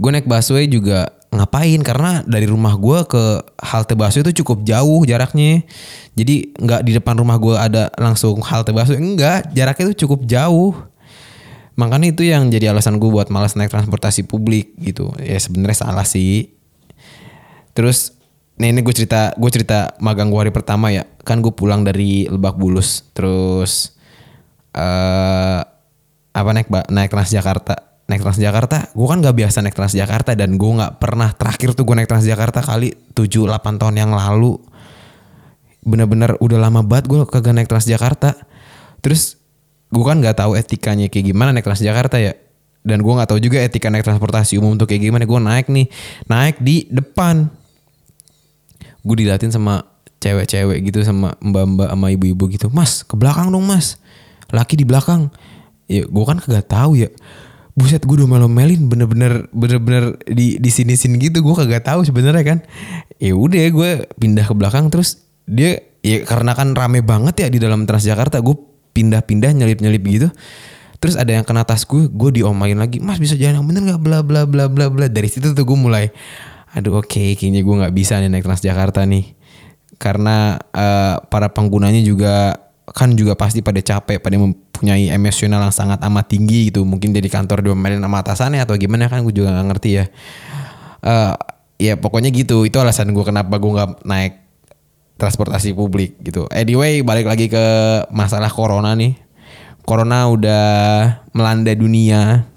Gue 0.00 0.10
naik 0.12 0.28
busway 0.28 0.68
juga 0.68 1.12
ngapain? 1.32 1.80
Karena 1.84 2.24
dari 2.24 2.48
rumah 2.48 2.76
gue 2.76 3.04
ke 3.04 3.22
halte 3.60 3.92
busway 3.96 4.24
itu 4.24 4.44
cukup 4.44 4.64
jauh 4.64 5.00
jaraknya. 5.04 5.64
Jadi 6.16 6.56
nggak 6.56 6.80
di 6.84 6.92
depan 6.96 7.16
rumah 7.16 7.36
gue 7.40 7.56
ada 7.56 7.88
langsung 7.96 8.40
halte 8.44 8.72
busway, 8.72 9.00
enggak, 9.00 9.52
jaraknya 9.52 9.92
itu 9.92 10.04
cukup 10.04 10.24
jauh. 10.28 10.72
Makanya 11.80 12.12
itu 12.12 12.28
yang 12.28 12.52
jadi 12.52 12.76
alasan 12.76 13.00
gue 13.00 13.08
buat 13.08 13.32
malas 13.32 13.56
naik 13.56 13.72
transportasi 13.72 14.28
publik 14.28 14.76
gitu. 14.76 15.12
Ya 15.16 15.40
sebenarnya 15.40 15.88
salah 15.88 16.04
sih. 16.04 16.52
Terus 17.72 18.16
nah 18.60 18.68
ini 18.68 18.84
gue 18.84 18.92
cerita 18.92 19.32
gue 19.40 19.48
cerita 19.48 19.96
magang 19.96 20.28
gue 20.28 20.36
hari 20.36 20.52
pertama 20.52 20.92
ya. 20.92 21.08
Kan 21.24 21.40
gue 21.40 21.52
pulang 21.52 21.80
dari 21.80 22.28
Lebak 22.28 22.60
Bulus. 22.60 23.08
Terus 23.16 23.99
uh, 24.74 25.60
apa 26.30 26.50
naik 26.54 26.68
naik 26.70 27.10
Transjakarta. 27.10 27.74
Naik 28.10 28.26
Transjakarta 28.26 28.90
gue 28.90 29.06
kan 29.06 29.22
gak 29.22 29.36
biasa 29.38 29.62
naik 29.62 29.76
Transjakarta 29.78 30.34
dan 30.34 30.58
gue 30.58 30.70
nggak 30.70 30.98
pernah 30.98 31.30
terakhir 31.30 31.78
tuh 31.78 31.86
gue 31.86 31.94
naik 31.94 32.10
Transjakarta 32.10 32.58
kali 32.62 32.94
7-8 33.14 33.80
tahun 33.80 33.94
yang 33.98 34.12
lalu. 34.14 34.58
Bener-bener 35.86 36.36
udah 36.42 36.58
lama 36.58 36.82
banget 36.82 37.06
gue 37.06 37.18
kagak 37.26 37.54
naik 37.54 37.70
Transjakarta. 37.70 38.34
Terus 39.00 39.38
gue 39.90 40.04
kan 40.06 40.18
nggak 40.18 40.42
tahu 40.42 40.58
etikanya 40.58 41.06
kayak 41.06 41.34
gimana 41.34 41.54
naik 41.54 41.66
Transjakarta 41.66 42.18
ya. 42.18 42.34
Dan 42.80 43.04
gue 43.04 43.12
nggak 43.12 43.30
tahu 43.30 43.40
juga 43.42 43.60
etika 43.60 43.92
naik 43.92 44.06
transportasi 44.06 44.56
umum 44.58 44.74
tuh 44.74 44.90
kayak 44.90 45.06
gimana. 45.06 45.22
Gue 45.26 45.38
naik 45.38 45.70
nih 45.70 45.86
naik 46.26 46.58
di 46.58 46.90
depan. 46.90 47.46
Gue 49.06 49.16
dilatin 49.22 49.54
sama 49.54 49.86
cewek-cewek 50.20 50.84
gitu 50.84 51.00
sama 51.00 51.32
mbak-mbak 51.40 51.88
sama 51.94 52.06
ibu-ibu 52.10 52.44
gitu. 52.52 52.66
Mas 52.74 53.06
ke 53.06 53.14
belakang 53.14 53.48
dong 53.48 53.64
mas 53.64 54.00
laki 54.50 54.78
di 54.78 54.84
belakang. 54.86 55.30
Ya 55.90 56.06
gue 56.06 56.24
kan 56.26 56.38
kagak 56.38 56.70
tahu 56.70 57.00
ya. 57.00 57.10
Buset 57.74 58.02
gue 58.04 58.14
udah 58.18 58.46
melin 58.50 58.90
bener-bener 58.90 59.46
bener-bener 59.54 60.18
di 60.26 60.58
di 60.58 60.70
sini 60.70 60.98
sini 60.98 61.16
gitu 61.18 61.40
gue 61.40 61.54
kagak 61.54 61.86
tahu 61.86 62.06
sebenarnya 62.06 62.44
kan. 62.44 62.58
Ya 63.18 63.34
udah 63.34 63.62
gue 63.70 63.90
pindah 64.18 64.44
ke 64.46 64.54
belakang 64.54 64.90
terus 64.90 65.22
dia 65.50 65.82
ya 66.00 66.22
karena 66.22 66.54
kan 66.54 66.72
rame 66.76 67.02
banget 67.02 67.46
ya 67.46 67.48
di 67.50 67.58
dalam 67.58 67.84
Transjakarta 67.84 68.38
gue 68.38 68.56
pindah-pindah 68.94 69.50
nyelip-nyelip 69.54 70.02
gitu. 70.06 70.28
Terus 71.00 71.16
ada 71.16 71.32
yang 71.32 71.48
kena 71.48 71.64
tas 71.64 71.88
gue 71.88 72.12
gue 72.12 72.30
diomain 72.42 72.76
lagi 72.76 73.00
mas 73.00 73.16
bisa 73.16 73.32
jalan 73.32 73.64
yang 73.64 73.66
bener 73.66 73.82
nggak? 73.88 74.00
Bla 74.04 74.20
bla 74.20 74.44
bla 74.44 74.68
bla 74.68 74.86
bla. 74.92 75.06
Dari 75.08 75.26
situ 75.32 75.56
tuh 75.56 75.64
gue 75.64 75.78
mulai 75.78 76.12
aduh 76.70 77.02
oke 77.02 77.10
okay, 77.10 77.34
kayaknya 77.34 77.66
gue 77.66 77.74
nggak 77.82 77.94
bisa 77.96 78.20
nih 78.20 78.30
naik 78.30 78.44
Transjakarta 78.44 79.02
nih. 79.08 79.34
Karena 80.00 80.56
uh, 80.56 81.20
para 81.28 81.52
penggunanya 81.52 82.00
juga 82.00 82.56
kan 82.90 83.14
juga 83.14 83.38
pasti 83.38 83.62
pada 83.62 83.78
capek 83.78 84.18
pada 84.18 84.34
mempunyai 84.34 85.14
emosional 85.14 85.62
yang 85.62 85.74
sangat 85.74 86.02
amat 86.02 86.26
tinggi 86.26 86.74
gitu 86.74 86.82
mungkin 86.82 87.14
jadi 87.14 87.26
kantor 87.30 87.62
diomelin 87.62 88.02
sama 88.02 88.18
atasannya 88.22 88.60
atau 88.66 88.74
gimana 88.74 89.06
kan 89.06 89.22
gue 89.22 89.30
juga 89.30 89.54
nggak 89.54 89.66
ngerti 89.70 89.90
ya 89.94 90.04
uh, 91.06 91.34
ya 91.78 91.94
pokoknya 91.96 92.34
gitu 92.34 92.66
itu 92.66 92.76
alasan 92.82 93.14
gue 93.14 93.24
kenapa 93.24 93.56
gue 93.56 93.70
nggak 93.70 93.90
naik 94.02 94.40
transportasi 95.20 95.76
publik 95.76 96.16
gitu. 96.24 96.48
Anyway, 96.48 97.04
balik 97.04 97.28
lagi 97.28 97.52
ke 97.52 97.64
masalah 98.08 98.48
corona 98.48 98.96
nih. 98.96 99.20
Corona 99.84 100.24
udah 100.32 100.64
melanda 101.36 101.76
dunia. 101.76 102.48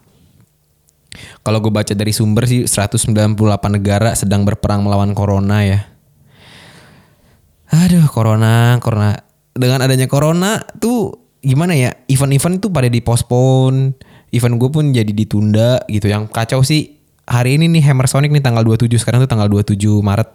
Kalau 1.43 1.59
gue 1.59 1.69
baca 1.69 1.91
dari 1.91 2.15
sumber 2.15 2.47
sih 2.47 2.63
198 2.63 3.35
negara 3.67 4.15
sedang 4.15 4.47
berperang 4.47 4.87
melawan 4.87 5.11
corona 5.11 5.67
ya. 5.67 5.79
Aduh, 7.67 8.07
corona, 8.07 8.79
corona. 8.79 9.19
Dengan 9.53 9.85
adanya 9.85 10.09
corona 10.09 10.57
tuh 10.81 11.13
gimana 11.45 11.77
ya? 11.77 11.93
Event-event 12.09 12.57
tuh 12.61 12.73
pada 12.73 12.89
dipospon. 12.89 13.93
Event 14.33 14.55
gue 14.57 14.69
pun 14.73 14.89
jadi 14.89 15.09
ditunda 15.13 15.85
gitu. 15.85 16.09
Yang 16.09 16.33
kacau 16.33 16.65
sih 16.65 16.97
hari 17.23 17.55
ini 17.55 17.71
nih 17.71 17.83
Hammer 17.87 18.09
Sonic 18.09 18.35
nih 18.35 18.43
tanggal 18.43 18.67
27 18.67 18.99
sekarang 18.99 19.23
tuh 19.23 19.31
tanggal 19.31 19.47
27 19.47 19.77
Maret. 20.01 20.29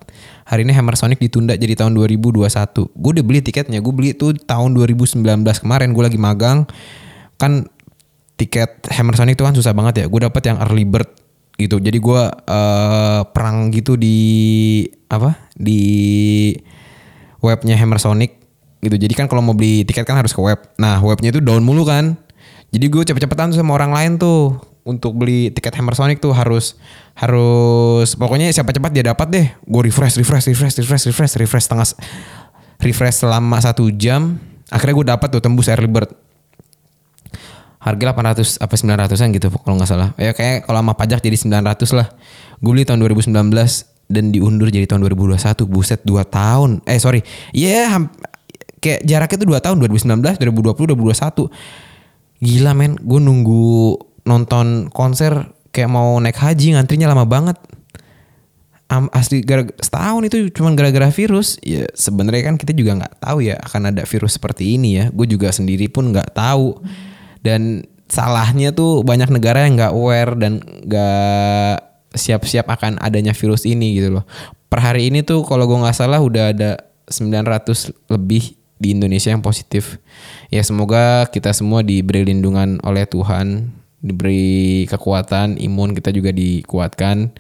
Hari 0.49 0.65
ini 0.65 0.73
Hammer 0.73 0.97
Sonic 0.97 1.19
ditunda 1.21 1.59
jadi 1.59 1.75
tahun 1.77 1.99
2021. 1.99 2.47
Gue 2.95 3.11
udah 3.19 3.25
beli 3.27 3.41
tiketnya, 3.45 3.83
gue 3.83 3.93
beli 3.93 4.17
tuh 4.17 4.39
tahun 4.39 4.73
2019 4.73 5.21
kemarin 5.61 5.93
gue 5.93 6.05
lagi 6.07 6.19
magang. 6.21 6.65
Kan 7.37 7.67
tiket 8.39 8.87
Hammer 8.95 9.19
Sonic 9.19 9.35
tuh 9.35 9.45
kan 9.51 9.55
susah 9.59 9.75
banget 9.75 10.05
ya. 10.05 10.07
Gue 10.07 10.21
dapet 10.23 10.43
yang 10.47 10.63
early 10.63 10.87
bird 10.87 11.11
gitu. 11.59 11.83
Jadi 11.83 11.99
gue 11.99 12.23
uh, 12.31 13.21
perang 13.35 13.75
gitu 13.75 13.99
di 13.99 14.87
apa? 15.11 15.51
Di 15.59 15.83
webnya 17.43 17.75
Hammer 17.75 17.99
Sonic 17.99 18.38
gitu. 18.83 18.97
Jadi 18.97 19.15
kan 19.15 19.27
kalau 19.27 19.43
mau 19.43 19.55
beli 19.55 19.83
tiket 19.83 20.07
kan 20.07 20.19
harus 20.19 20.31
ke 20.31 20.41
web. 20.41 20.59
Nah, 20.79 21.03
webnya 21.03 21.35
itu 21.35 21.43
down 21.43 21.63
mulu 21.63 21.83
kan. 21.87 22.15
Jadi 22.69 22.85
gue 22.93 23.03
cepet-cepetan 23.03 23.57
sama 23.57 23.75
orang 23.75 23.97
lain 23.97 24.13
tuh 24.21 24.61
untuk 24.89 25.17
beli 25.21 25.53
tiket 25.53 25.77
Hammer 25.77 25.93
Sonic 25.93 26.21
tuh 26.21 26.33
harus 26.33 26.81
harus 27.13 28.17
pokoknya 28.17 28.49
siapa 28.53 28.73
cepat 28.73 28.93
dia 28.93 29.05
dapat 29.05 29.29
deh. 29.29 29.47
Gue 29.69 29.89
refresh, 29.89 30.17
refresh, 30.17 30.49
refresh, 30.49 30.81
refresh, 30.81 31.05
refresh, 31.13 31.35
refresh 31.37 31.65
setengah 31.69 31.89
refresh 32.81 33.21
selama 33.21 33.61
satu 33.61 33.93
jam. 33.93 34.41
Akhirnya 34.73 34.95
gue 34.97 35.07
dapat 35.13 35.29
tuh 35.29 35.41
tembus 35.45 35.69
early 35.69 35.89
bird. 35.89 36.09
Harga 37.79 38.11
800 38.11 38.59
apa 38.59 38.75
900an 38.75 39.29
gitu 39.33 39.49
kalau 39.53 39.77
nggak 39.77 39.89
salah. 39.89 40.11
Ya 40.17 40.33
kayak 40.33 40.69
kalau 40.69 40.81
sama 40.83 40.93
pajak 40.97 41.21
jadi 41.25 41.37
900 41.37 41.89
lah. 41.93 42.09
Gue 42.61 42.73
beli 42.75 42.85
tahun 42.85 43.01
2019 43.01 43.33
dan 44.09 44.25
diundur 44.33 44.69
jadi 44.73 44.89
tahun 44.89 45.05
2021. 45.09 45.69
Buset 45.69 46.01
2 46.05 46.21
tahun. 46.29 46.85
Eh 46.85 47.01
sorry. 47.01 47.21
Iya 47.53 47.93
yeah, 47.93 47.97
kayak 48.79 49.05
jaraknya 49.05 49.37
tuh 49.43 49.49
2 49.55 49.65
tahun 49.65 49.77
2019, 49.85 50.39
2020, 50.39 50.95
2021. 50.95 51.51
Gila 52.39 52.73
men, 52.75 52.95
gue 52.99 53.21
nunggu 53.21 53.99
nonton 54.23 54.93
konser 54.95 55.51
kayak 55.75 55.91
mau 55.91 56.19
naik 56.19 56.39
haji 56.39 56.75
ngantrinya 56.79 57.11
lama 57.11 57.27
banget. 57.27 57.59
Um, 58.89 59.05
asli 59.13 59.45
gara 59.45 59.69
setahun 59.85 60.25
itu 60.25 60.49
cuma 60.55 60.73
gara-gara 60.73 61.13
virus. 61.13 61.61
Ya 61.61 61.85
sebenarnya 61.93 62.53
kan 62.53 62.57
kita 62.57 62.73
juga 62.73 62.97
nggak 63.05 63.21
tahu 63.21 63.45
ya 63.45 63.61
akan 63.61 63.93
ada 63.93 64.03
virus 64.09 64.41
seperti 64.41 64.81
ini 64.81 65.03
ya. 65.03 65.05
Gue 65.13 65.29
juga 65.29 65.53
sendiri 65.53 65.91
pun 65.93 66.15
nggak 66.15 66.33
tahu. 66.33 66.81
Dan 67.45 67.85
salahnya 68.09 68.73
tuh 68.73 69.05
banyak 69.05 69.29
negara 69.29 69.69
yang 69.69 69.77
nggak 69.77 69.93
aware 69.93 70.33
dan 70.41 70.65
nggak 70.65 71.75
siap-siap 72.17 72.65
akan 72.65 72.97
adanya 72.99 73.37
virus 73.37 73.69
ini 73.69 74.01
gitu 74.01 74.19
loh. 74.19 74.25
Per 74.69 74.81
hari 74.81 75.13
ini 75.13 75.21
tuh 75.21 75.45
kalau 75.45 75.69
gue 75.69 75.79
nggak 75.79 75.97
salah 75.97 76.21
udah 76.21 76.57
ada 76.57 76.81
900 77.09 77.93
lebih 78.13 78.58
di 78.79 78.95
Indonesia 78.95 79.35
yang 79.35 79.43
positif 79.43 79.99
ya 80.49 80.63
semoga 80.63 81.27
kita 81.29 81.51
semua 81.51 81.83
diberi 81.83 82.23
lindungan 82.23 82.79
oleh 82.87 83.05
Tuhan 83.05 83.79
diberi 83.99 84.87
kekuatan, 84.87 85.59
imun 85.59 85.95
kita 85.95 86.15
juga 86.15 86.31
dikuatkan. 86.31 87.35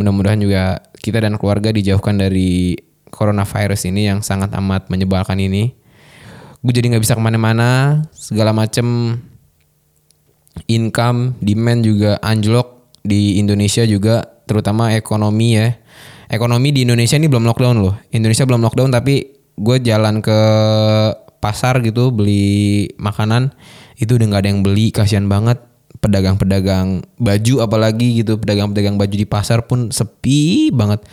Mudah-mudahan 0.00 0.40
juga 0.40 0.80
kita 0.96 1.20
dan 1.20 1.36
keluarga 1.36 1.72
dijauhkan 1.72 2.16
dari 2.16 2.76
coronavirus 3.12 3.92
ini 3.92 4.08
yang 4.08 4.24
sangat 4.24 4.48
amat 4.56 4.88
menyebalkan 4.88 5.36
ini. 5.36 5.76
Gue 6.60 6.72
jadi 6.72 6.92
nggak 6.92 7.04
bisa 7.04 7.16
ke 7.16 7.22
mana-mana, 7.22 8.04
segala 8.12 8.52
macem 8.52 9.16
income, 10.68 11.36
demand 11.40 11.80
juga 11.84 12.20
anjlok 12.20 12.96
di 13.00 13.40
Indonesia 13.40 13.84
juga, 13.84 14.24
terutama 14.44 14.92
ekonomi 14.96 15.56
ya. 15.56 15.76
Ekonomi 16.30 16.70
di 16.70 16.86
Indonesia 16.86 17.18
ini 17.18 17.26
belum 17.26 17.42
lockdown 17.42 17.76
loh. 17.80 17.96
Indonesia 18.14 18.46
belum 18.46 18.62
lockdown 18.62 18.92
tapi 18.92 19.39
gue 19.60 19.76
jalan 19.84 20.24
ke 20.24 20.40
pasar 21.40 21.80
gitu 21.84 22.08
beli 22.12 22.88
makanan 22.96 23.52
itu 24.00 24.16
udah 24.16 24.26
nggak 24.32 24.42
ada 24.44 24.50
yang 24.50 24.62
beli 24.64 24.88
kasihan 24.88 25.28
banget. 25.28 25.60
Pedagang-pedagang 26.00 27.04
baju 27.20 27.54
apalagi 27.60 28.24
gitu 28.24 28.40
pedagang-pedagang 28.40 28.96
baju 28.96 29.12
di 29.12 29.28
pasar 29.28 29.68
pun 29.68 29.92
sepi 29.92 30.72
banget. 30.72 31.04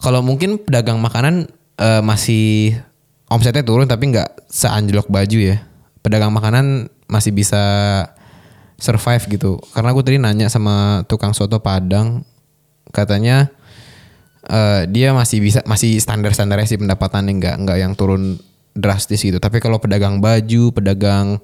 Kalau 0.00 0.24
mungkin 0.24 0.56
pedagang 0.56 1.04
makanan 1.04 1.52
uh, 1.76 2.00
masih 2.00 2.80
omsetnya 3.28 3.60
turun 3.60 3.84
tapi 3.84 4.08
nggak 4.08 4.48
seanjlok 4.48 5.12
baju 5.12 5.38
ya. 5.52 5.60
Pedagang 6.00 6.32
makanan 6.32 6.88
masih 7.12 7.36
bisa 7.36 7.60
survive 8.80 9.24
gitu. 9.28 9.60
Karena 9.76 9.92
aku 9.92 10.00
tadi 10.00 10.16
nanya 10.16 10.48
sama 10.48 11.04
tukang 11.04 11.36
soto 11.36 11.60
padang 11.60 12.24
katanya 12.96 13.52
uh, 14.48 14.88
dia 14.88 15.12
masih 15.12 15.42
bisa 15.44 15.60
masih 15.68 16.00
standar 16.00 16.32
standarnya 16.32 16.68
sih 16.68 16.78
pendapatannya 16.80 17.32
nggak 17.36 17.56
nggak 17.66 17.78
yang 17.80 17.92
turun 17.98 18.40
drastis 18.72 19.20
gitu. 19.20 19.36
Tapi 19.42 19.60
kalau 19.60 19.82
pedagang 19.82 20.22
baju 20.22 20.72
pedagang 20.72 21.42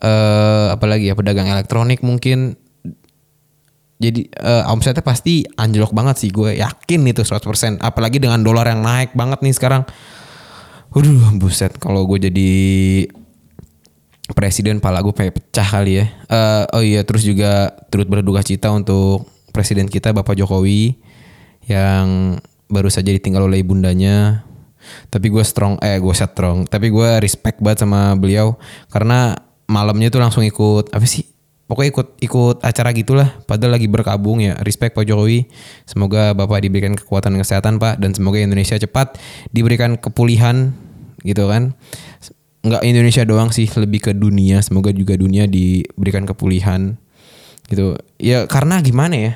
uh, 0.00 0.66
apalagi 0.72 1.10
ya 1.10 1.14
pedagang 1.18 1.50
elektronik 1.50 2.00
mungkin 2.00 2.56
jadi 4.02 4.26
uh, 4.42 4.72
omsetnya 4.74 5.04
pasti 5.06 5.46
anjlok 5.54 5.94
banget 5.94 6.18
sih 6.18 6.30
gue 6.34 6.58
yakin 6.58 7.06
itu 7.06 7.22
100% 7.22 7.78
apalagi 7.78 8.18
dengan 8.18 8.42
dolar 8.42 8.66
yang 8.66 8.82
naik 8.82 9.14
banget 9.14 9.38
nih 9.46 9.54
sekarang. 9.54 9.82
Waduh 10.92 11.38
buset 11.38 11.78
kalau 11.78 12.04
gue 12.04 12.28
jadi 12.28 12.52
presiden 14.34 14.82
pala 14.82 15.00
gue 15.06 15.14
pengen 15.14 15.38
pecah 15.38 15.64
kali 15.64 16.02
ya. 16.02 16.06
Eh, 16.26 16.64
oh 16.74 16.82
iya 16.82 17.06
terus 17.06 17.22
juga 17.22 17.70
turut 17.88 18.10
berduka 18.10 18.42
cita 18.42 18.74
untuk 18.74 19.30
presiden 19.54 19.86
kita 19.86 20.10
Bapak 20.10 20.34
Jokowi 20.34 20.98
yang 21.66 22.38
baru 22.70 22.88
saja 22.88 23.10
ditinggal 23.12 23.46
oleh 23.46 23.62
ibundanya. 23.62 24.46
Tapi 25.08 25.30
gue 25.30 25.44
strong, 25.46 25.78
eh 25.78 26.00
gue 26.02 26.14
strong. 26.14 26.66
Tapi 26.66 26.90
gue 26.90 27.08
respect 27.22 27.62
banget 27.62 27.86
sama 27.86 28.18
beliau 28.18 28.58
karena 28.90 29.38
malamnya 29.70 30.10
tuh 30.10 30.20
langsung 30.20 30.42
ikut 30.42 30.90
apa 30.90 31.06
sih? 31.06 31.28
Pokoknya 31.70 31.90
ikut 31.94 32.08
ikut 32.20 32.56
acara 32.60 32.90
gitulah. 32.92 33.28
Padahal 33.46 33.78
lagi 33.78 33.88
berkabung 33.88 34.42
ya. 34.42 34.58
Respect 34.60 34.92
Pak 34.98 35.06
Jokowi. 35.06 35.48
Semoga 35.86 36.34
Bapak 36.34 36.60
diberikan 36.60 36.98
kekuatan 36.98 37.38
kesehatan 37.40 37.78
Pak 37.78 38.02
dan 38.02 38.12
semoga 38.12 38.42
Indonesia 38.42 38.76
cepat 38.76 39.16
diberikan 39.54 39.96
kepulihan 39.96 40.74
gitu 41.22 41.46
kan 41.46 41.78
nggak 42.62 42.82
Indonesia 42.86 43.22
doang 43.26 43.50
sih 43.50 43.66
lebih 43.66 44.10
ke 44.10 44.12
dunia 44.14 44.62
semoga 44.62 44.94
juga 44.94 45.18
dunia 45.18 45.50
diberikan 45.50 46.22
kepulihan 46.22 46.94
gitu 47.66 47.98
ya 48.22 48.46
karena 48.46 48.78
gimana 48.78 49.14
ya 49.18 49.32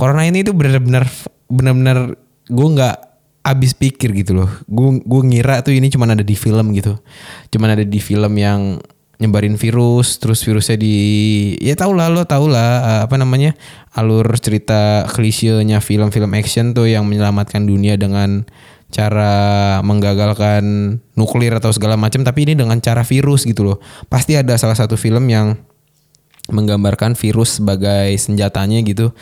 corona 0.00 0.24
ini 0.24 0.40
tuh 0.40 0.56
benar-benar 0.56 1.04
benar-benar 1.48 2.16
gue 2.48 2.68
nggak 2.76 2.96
abis 3.44 3.76
pikir 3.76 4.16
gitu 4.16 4.32
loh. 4.32 4.50
Gue 4.64 5.04
gue 5.04 5.22
ngira 5.28 5.60
tuh 5.60 5.76
ini 5.76 5.92
cuma 5.92 6.08
ada 6.08 6.24
di 6.24 6.36
film 6.36 6.72
gitu. 6.72 6.96
Cuma 7.52 7.68
ada 7.68 7.84
di 7.84 8.00
film 8.00 8.32
yang 8.40 8.80
nyebarin 9.14 9.54
virus 9.54 10.18
terus 10.18 10.42
virusnya 10.42 10.74
di 10.74 10.96
ya 11.62 11.78
tau 11.78 11.94
lah 11.94 12.10
lo 12.10 12.26
tau 12.26 12.50
lah 12.50 12.70
eh, 12.82 13.00
apa 13.06 13.14
namanya 13.14 13.54
alur 13.94 14.26
cerita 14.42 15.06
klisenya 15.06 15.78
film-film 15.78 16.34
action 16.34 16.74
tuh 16.74 16.90
yang 16.90 17.06
menyelamatkan 17.06 17.62
dunia 17.62 17.94
dengan 17.94 18.42
cara 18.90 19.78
menggagalkan 19.86 20.98
nuklir 21.14 21.54
atau 21.54 21.70
segala 21.70 21.94
macam 21.94 22.26
tapi 22.26 22.46
ini 22.46 22.58
dengan 22.58 22.78
cara 22.82 23.06
virus 23.06 23.46
gitu 23.46 23.62
loh. 23.66 23.78
Pasti 24.10 24.34
ada 24.34 24.58
salah 24.58 24.78
satu 24.78 24.98
film 24.98 25.30
yang 25.30 25.58
menggambarkan 26.52 27.16
virus 27.16 27.62
sebagai 27.62 28.12
senjatanya 28.20 28.84
gitu 28.84 29.16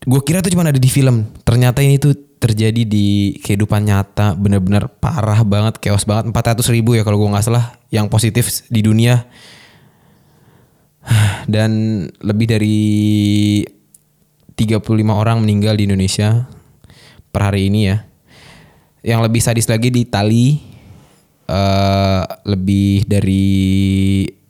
gue 0.00 0.20
kira 0.24 0.40
tuh 0.40 0.52
cuma 0.52 0.64
ada 0.64 0.80
di 0.80 0.88
film 0.88 1.28
ternyata 1.44 1.84
ini 1.84 2.00
tuh 2.00 2.16
terjadi 2.40 2.88
di 2.88 3.36
kehidupan 3.44 3.84
nyata 3.84 4.32
bener-bener 4.32 4.88
parah 4.88 5.44
banget 5.44 5.76
chaos 5.76 6.08
banget 6.08 6.32
400 6.32 6.64
ribu 6.72 6.96
ya 6.96 7.04
kalau 7.04 7.20
gue 7.20 7.28
nggak 7.28 7.44
salah 7.44 7.76
yang 7.92 8.08
positif 8.08 8.64
di 8.72 8.80
dunia 8.80 9.28
dan 11.52 11.70
lebih 12.24 12.46
dari 12.48 12.80
35 14.56 14.80
orang 15.12 15.44
meninggal 15.44 15.76
di 15.76 15.84
Indonesia 15.84 16.48
per 17.28 17.52
hari 17.52 17.68
ini 17.68 17.80
ya 17.92 18.08
yang 19.04 19.20
lebih 19.20 19.40
sadis 19.40 19.68
lagi 19.68 19.92
di 19.92 20.04
Itali 20.08 20.70
uh, 21.50 22.22
lebih 22.44 23.04
dari 23.08 23.48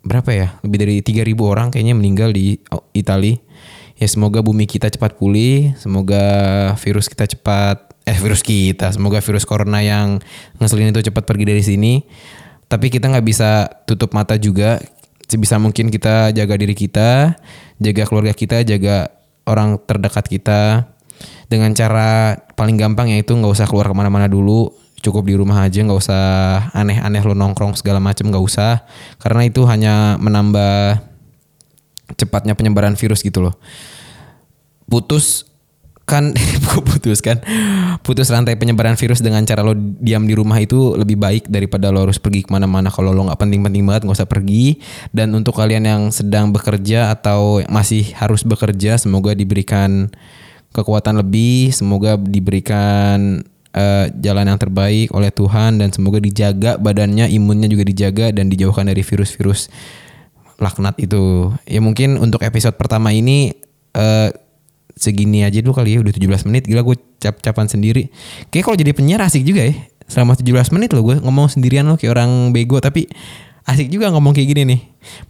berapa 0.04 0.30
ya? 0.34 0.48
Lebih 0.66 0.78
dari 0.78 0.96
3000 1.02 1.38
orang 1.40 1.68
kayaknya 1.72 1.94
meninggal 1.96 2.30
di 2.34 2.58
Itali. 2.94 3.38
Ya 4.00 4.08
semoga 4.08 4.40
bumi 4.40 4.64
kita 4.64 4.88
cepat 4.88 5.20
pulih, 5.20 5.76
semoga 5.76 6.24
virus 6.80 7.04
kita 7.04 7.28
cepat 7.28 7.92
eh 8.08 8.16
virus 8.16 8.40
kita, 8.40 8.88
semoga 8.96 9.20
virus 9.20 9.44
corona 9.44 9.84
yang 9.84 10.24
ngeselin 10.56 10.88
itu 10.88 11.04
cepat 11.12 11.28
pergi 11.28 11.44
dari 11.44 11.60
sini. 11.60 12.00
Tapi 12.64 12.88
kita 12.88 13.12
nggak 13.12 13.26
bisa 13.28 13.68
tutup 13.84 14.16
mata 14.16 14.40
juga. 14.40 14.80
Sebisa 15.28 15.60
mungkin 15.60 15.92
kita 15.92 16.32
jaga 16.32 16.54
diri 16.56 16.72
kita, 16.72 17.36
jaga 17.76 18.02
keluarga 18.08 18.32
kita, 18.32 18.64
jaga 18.64 19.12
orang 19.44 19.76
terdekat 19.84 20.26
kita 20.26 20.88
dengan 21.52 21.76
cara 21.76 22.40
paling 22.56 22.80
gampang 22.80 23.12
yaitu 23.12 23.36
nggak 23.36 23.52
usah 23.52 23.68
keluar 23.68 23.90
ke 23.90 23.94
mana-mana 23.94 24.32
dulu 24.32 24.72
cukup 25.00 25.28
di 25.28 25.34
rumah 25.36 25.64
aja 25.64 25.80
nggak 25.80 26.00
usah 26.00 26.24
aneh-aneh 26.76 27.24
lo 27.24 27.32
nongkrong 27.32 27.76
segala 27.76 27.98
macam 27.98 28.28
nggak 28.28 28.44
usah 28.44 28.84
karena 29.18 29.48
itu 29.48 29.64
hanya 29.64 30.20
menambah 30.20 31.09
cepatnya 32.16 32.58
penyebaran 32.58 32.98
virus 32.98 33.20
gitu 33.22 33.44
loh. 33.44 33.54
Putus 34.90 35.50
kan 36.10 36.34
putus 36.90 37.22
kan? 37.22 37.38
Putus 38.02 38.26
rantai 38.34 38.58
penyebaran 38.58 38.98
virus 38.98 39.22
dengan 39.22 39.46
cara 39.46 39.62
lo 39.62 39.78
diam 39.78 40.26
di 40.26 40.34
rumah 40.34 40.58
itu 40.58 40.98
lebih 40.98 41.14
baik 41.14 41.46
daripada 41.46 41.94
lo 41.94 42.02
harus 42.02 42.18
pergi 42.18 42.42
ke 42.42 42.50
mana-mana. 42.50 42.90
Kalau 42.90 43.14
lo 43.14 43.30
nggak 43.30 43.38
penting-penting 43.38 43.86
banget 43.86 44.02
nggak 44.10 44.18
usah 44.18 44.26
pergi. 44.26 44.82
Dan 45.14 45.30
untuk 45.38 45.54
kalian 45.54 45.86
yang 45.86 46.02
sedang 46.10 46.50
bekerja 46.50 47.14
atau 47.14 47.62
masih 47.70 48.10
harus 48.18 48.42
bekerja 48.42 48.98
semoga 48.98 49.38
diberikan 49.38 50.10
kekuatan 50.74 51.22
lebih, 51.22 51.70
semoga 51.70 52.18
diberikan 52.18 53.46
uh, 53.74 54.06
jalan 54.18 54.50
yang 54.50 54.58
terbaik 54.58 55.14
oleh 55.14 55.30
Tuhan. 55.30 55.78
Dan 55.78 55.94
semoga 55.94 56.18
dijaga 56.18 56.74
badannya, 56.74 57.30
imunnya 57.30 57.70
juga 57.70 57.86
dijaga 57.86 58.34
dan 58.34 58.50
dijauhkan 58.50 58.90
dari 58.90 59.06
virus-virus 59.06 59.70
laknat 60.60 60.96
itu. 61.00 61.50
Ya 61.64 61.80
mungkin 61.80 62.20
untuk 62.20 62.44
episode 62.44 62.76
pertama 62.76 63.10
ini 63.10 63.56
uh, 63.96 64.28
segini 64.94 65.42
aja 65.42 65.64
dulu 65.64 65.80
kali 65.80 65.96
ya 65.96 66.04
udah 66.04 66.12
17 66.12 66.48
menit 66.52 66.68
gila 66.68 66.84
gue 66.84 66.96
cap-capan 67.18 67.66
sendiri. 67.66 68.12
Kayak 68.52 68.64
kalau 68.68 68.76
jadi 68.76 68.92
penyiar 68.92 69.20
asik 69.24 69.42
juga 69.42 69.64
ya. 69.66 69.74
Selama 70.10 70.36
17 70.36 70.74
menit 70.76 70.90
loh 70.92 71.02
gue 71.06 71.16
ngomong 71.22 71.48
sendirian 71.48 71.86
loh 71.88 71.96
kayak 71.96 72.12
orang 72.12 72.50
bego 72.50 72.82
tapi 72.82 73.06
asik 73.64 73.88
juga 73.88 74.12
ngomong 74.12 74.36
kayak 74.36 74.48
gini 74.52 74.62
nih. 74.76 74.80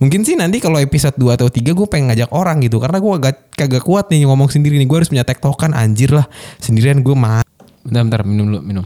Mungkin 0.03 0.27
sih 0.27 0.35
nanti 0.35 0.59
kalau 0.59 0.81
episode 0.83 1.15
2 1.15 1.39
atau 1.39 1.47
3 1.47 1.63
gue 1.63 1.87
pengen 1.87 2.11
ngajak 2.11 2.31
orang 2.35 2.59
gitu. 2.65 2.83
Karena 2.83 2.99
gue 2.99 3.13
agak 3.15 3.35
kagak 3.55 3.85
kuat 3.87 4.11
nih 4.11 4.27
ngomong 4.27 4.51
sendiri 4.51 4.77
nih. 4.81 4.89
Gue 4.91 4.99
harus 5.05 5.11
punya 5.13 5.23
tektokan 5.23 5.77
anjir 5.77 6.11
lah. 6.11 6.27
Sendirian 6.59 7.05
gue 7.05 7.15
mah. 7.15 7.47
Bentar, 7.87 8.03
bentar. 8.05 8.21
Minum 8.27 8.51
dulu, 8.51 8.61
minum. 8.65 8.85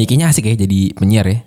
Ya 0.00 0.08
kayaknya 0.08 0.32
asik 0.32 0.48
ya 0.48 0.56
jadi 0.56 0.96
penyiar 0.96 1.28
ya. 1.28 1.38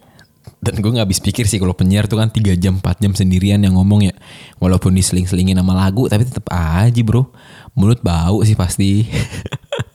Dan 0.62 0.78
gue 0.78 0.92
nggak 0.94 1.10
habis 1.10 1.18
pikir 1.18 1.50
sih 1.50 1.58
kalau 1.58 1.74
penyiar 1.74 2.06
tuh 2.06 2.22
kan 2.22 2.30
3 2.30 2.54
jam 2.62 2.78
4 2.78 3.02
jam 3.02 3.18
sendirian 3.18 3.58
yang 3.66 3.74
ngomong 3.74 4.06
ya. 4.06 4.14
Walaupun 4.62 4.94
diseling-selingin 4.94 5.58
sama 5.58 5.74
lagu 5.74 6.06
tapi 6.06 6.30
tetap 6.30 6.46
aja 6.54 7.02
bro. 7.02 7.34
Mulut 7.74 8.06
bau 8.06 8.46
sih 8.46 8.54
pasti. 8.54 9.10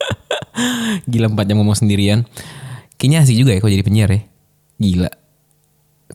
Gila 1.11 1.31
4 1.31 1.39
jam 1.47 1.63
ngomong 1.63 1.79
sendirian. 1.79 2.27
Kayaknya 2.99 3.19
asik 3.23 3.37
juga 3.39 3.55
ya 3.55 3.63
kalau 3.63 3.71
jadi 3.71 3.87
penyiar 3.87 4.11
ya. 4.11 4.21
Gila 4.83 5.28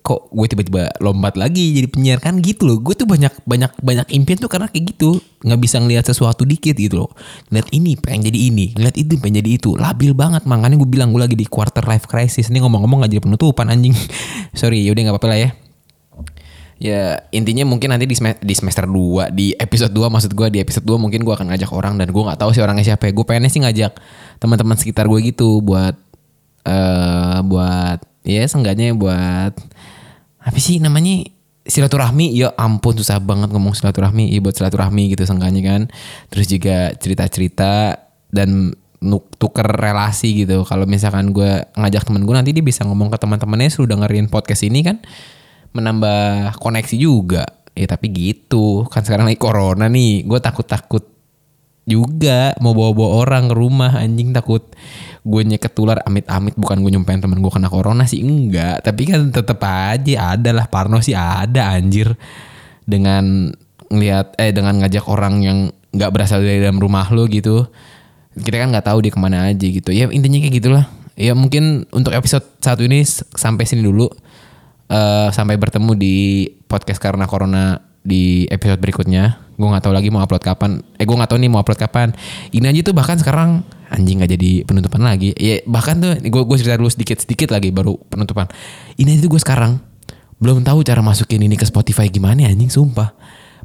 kok 0.01 0.33
gue 0.33 0.47
tiba-tiba 0.49 0.89
lompat 0.97 1.37
lagi 1.37 1.77
jadi 1.77 1.85
penyiar? 1.85 2.17
Kan 2.17 2.41
gitu 2.41 2.65
loh. 2.65 2.81
Gue 2.81 2.97
tuh 2.97 3.05
banyak 3.05 3.29
banyak 3.45 3.77
banyak 3.77 4.07
impian 4.09 4.41
tuh 4.41 4.49
karena 4.49 4.65
kayak 4.65 4.97
gitu. 4.97 5.21
Nggak 5.45 5.59
bisa 5.61 5.77
ngelihat 5.77 6.09
sesuatu 6.09 6.49
dikit 6.49 6.73
gitu 6.73 7.05
loh. 7.05 7.09
Ngeliat 7.53 7.69
ini 7.69 7.93
pengen 7.93 8.33
jadi 8.33 8.39
ini 8.49 8.65
ngeliat 8.73 8.95
itu 8.97 9.13
pengen 9.21 9.45
jadi 9.45 9.49
itu. 9.61 9.77
Labil 9.77 10.17
banget. 10.17 10.49
Makanya 10.49 10.81
gue 10.81 10.89
bilang 10.89 11.13
gue 11.13 11.21
lagi 11.21 11.37
di 11.37 11.45
quarter 11.45 11.85
life 11.85 12.09
crisis. 12.09 12.49
Ini 12.49 12.65
ngomong-ngomong 12.65 13.05
gak 13.05 13.11
jadi 13.13 13.21
penutupan 13.21 13.69
anjing. 13.69 13.93
Sorry 14.59 14.81
yaudah 14.81 15.13
nggak 15.13 15.15
apa-apa 15.21 15.29
lah 15.29 15.39
ya. 15.39 15.49
Ya 16.81 17.01
intinya 17.29 17.63
mungkin 17.63 17.93
nanti 17.93 18.09
di, 18.09 18.17
di 18.17 18.53
semester 18.57 18.89
2 18.89 19.31
di 19.31 19.55
episode 19.55 19.93
2 19.93 20.09
maksud 20.09 20.35
gue 20.35 20.47
di 20.51 20.59
episode 20.59 20.83
2 20.83 20.99
mungkin 20.99 21.21
gue 21.23 21.31
akan 21.31 21.53
ngajak 21.53 21.71
orang 21.71 21.95
dan 22.01 22.11
gue 22.11 22.23
nggak 22.27 22.41
tahu 22.41 22.49
sih 22.51 22.65
orangnya 22.65 22.83
siapa 22.83 23.07
ya. 23.07 23.11
Gue 23.13 23.25
pengennya 23.29 23.53
sih 23.53 23.61
ngajak 23.61 23.93
teman-teman 24.41 24.75
sekitar 24.75 25.05
gue 25.05 25.19
gitu 25.21 25.61
buat 25.61 25.95
uh, 26.65 27.39
buat 27.45 28.12
ya 28.23 28.43
seenggaknya 28.47 28.95
buat 28.95 29.53
apa 30.43 30.59
sih 30.59 30.79
namanya 30.79 31.23
silaturahmi. 31.63 32.35
Ya 32.35 32.51
ampun 32.59 32.95
susah 32.99 33.19
banget 33.23 33.51
ngomong 33.51 33.75
silaturahmi. 33.75 34.31
Ya 34.31 34.39
buat 34.43 34.55
silaturahmi 34.55 35.15
gitu 35.15 35.23
seenggaknya 35.23 35.61
kan. 35.63 35.81
Terus 36.31 36.47
juga 36.51 36.91
cerita-cerita 36.99 37.99
dan 38.33 38.75
tuker 39.35 39.67
relasi 39.67 40.47
gitu. 40.47 40.63
Kalau 40.63 40.87
misalkan 40.87 41.35
gue 41.35 41.67
ngajak 41.75 42.07
temen 42.07 42.23
gue 42.23 42.35
nanti 42.35 42.51
dia 42.55 42.63
bisa 42.63 42.87
ngomong 42.87 43.11
ke 43.11 43.19
teman-temannya 43.19 43.67
sudah 43.67 43.99
dengerin 43.99 44.31
podcast 44.31 44.63
ini 44.63 44.79
kan 44.83 45.03
menambah 45.75 46.55
koneksi 46.59 46.95
juga. 46.95 47.43
Ya 47.75 47.87
tapi 47.89 48.11
gitu. 48.11 48.87
Kan 48.87 49.03
sekarang 49.03 49.27
lagi 49.27 49.39
corona 49.39 49.91
nih. 49.91 50.23
Gue 50.23 50.39
takut-takut 50.39 51.03
juga 51.83 52.55
mau 52.63 52.71
bawa-bawa 52.71 53.27
orang 53.27 53.43
ke 53.51 53.55
rumah 53.59 53.91
anjing 53.99 54.31
takut 54.31 54.63
gue 55.23 55.41
ketular 55.55 56.03
amit-amit 56.03 56.55
bukan 56.55 56.83
gue 56.83 56.91
nyumpain 56.95 57.19
temen 57.19 57.39
gue 57.39 57.51
kena 57.51 57.71
corona 57.71 58.03
sih 58.07 58.23
enggak. 58.23 58.83
Tapi 58.83 59.01
kan 59.07 59.31
tetep 59.31 59.59
aja 59.63 60.35
ada 60.35 60.51
lah 60.51 60.67
Parno 60.67 60.99
sih 60.99 61.15
ada 61.15 61.75
anjir. 61.75 62.15
Dengan 62.83 63.51
ngeliat 63.87 64.35
eh 64.39 64.51
dengan 64.51 64.83
ngajak 64.83 65.05
orang 65.07 65.43
yang 65.43 65.57
nggak 65.95 66.11
berasal 66.11 66.43
dari 66.43 66.59
dalam 66.59 66.81
rumah 66.81 67.05
lo 67.13 67.29
gitu 67.29 67.69
kita 68.33 68.65
kan 68.65 68.73
nggak 68.73 68.87
tahu 68.89 68.97
dia 69.05 69.11
ke 69.13 69.19
mana 69.21 69.49
aja 69.49 69.65
gitu. 69.69 69.93
Ya 69.93 70.09
intinya 70.09 70.41
kayak 70.41 70.55
gitulah. 70.57 70.85
Ya 71.13 71.37
mungkin 71.37 71.85
untuk 71.93 72.17
episode 72.17 72.45
satu 72.57 72.81
ini 72.81 73.05
sampai 73.05 73.69
sini 73.69 73.85
dulu. 73.85 74.09
Uh, 74.89 75.31
sampai 75.33 75.57
bertemu 75.57 75.95
di 75.97 76.15
podcast 76.67 76.99
karena 77.01 77.25
corona 77.25 77.81
di 78.03 78.45
episode 78.51 78.77
berikutnya 78.83 79.42
gue 79.53 79.67
nggak 79.67 79.83
tahu 79.85 79.93
lagi 79.93 80.09
mau 80.09 80.21
upload 80.25 80.43
kapan. 80.43 80.81
Eh 80.97 81.05
gue 81.05 81.15
nggak 81.15 81.29
tahu 81.29 81.39
nih 81.39 81.49
mau 81.49 81.61
upload 81.61 81.79
kapan. 81.79 82.09
Ini 82.49 82.65
aja 82.69 82.79
tuh 82.91 82.95
bahkan 82.97 83.17
sekarang 83.21 83.61
anjing 83.93 84.21
nggak 84.21 84.31
jadi 84.33 84.51
penutupan 84.65 85.01
lagi. 85.05 85.33
Ya 85.37 85.61
bahkan 85.69 86.01
tuh 86.01 86.17
gue 86.17 86.41
gue 86.45 86.57
cerita 86.57 86.77
dulu 86.77 86.89
sedikit 86.89 87.21
sedikit 87.21 87.53
lagi 87.53 87.69
baru 87.69 87.97
penutupan. 88.09 88.49
Ini 88.97 89.17
aja 89.17 89.21
tuh 89.25 89.31
gue 89.37 89.41
sekarang 89.41 89.77
belum 90.41 90.65
tahu 90.65 90.83
cara 90.83 90.99
masukin 90.99 91.39
ini 91.45 91.55
ke 91.55 91.63
Spotify 91.63 92.09
gimana 92.09 92.49
anjing 92.49 92.69
sumpah. 92.69 93.13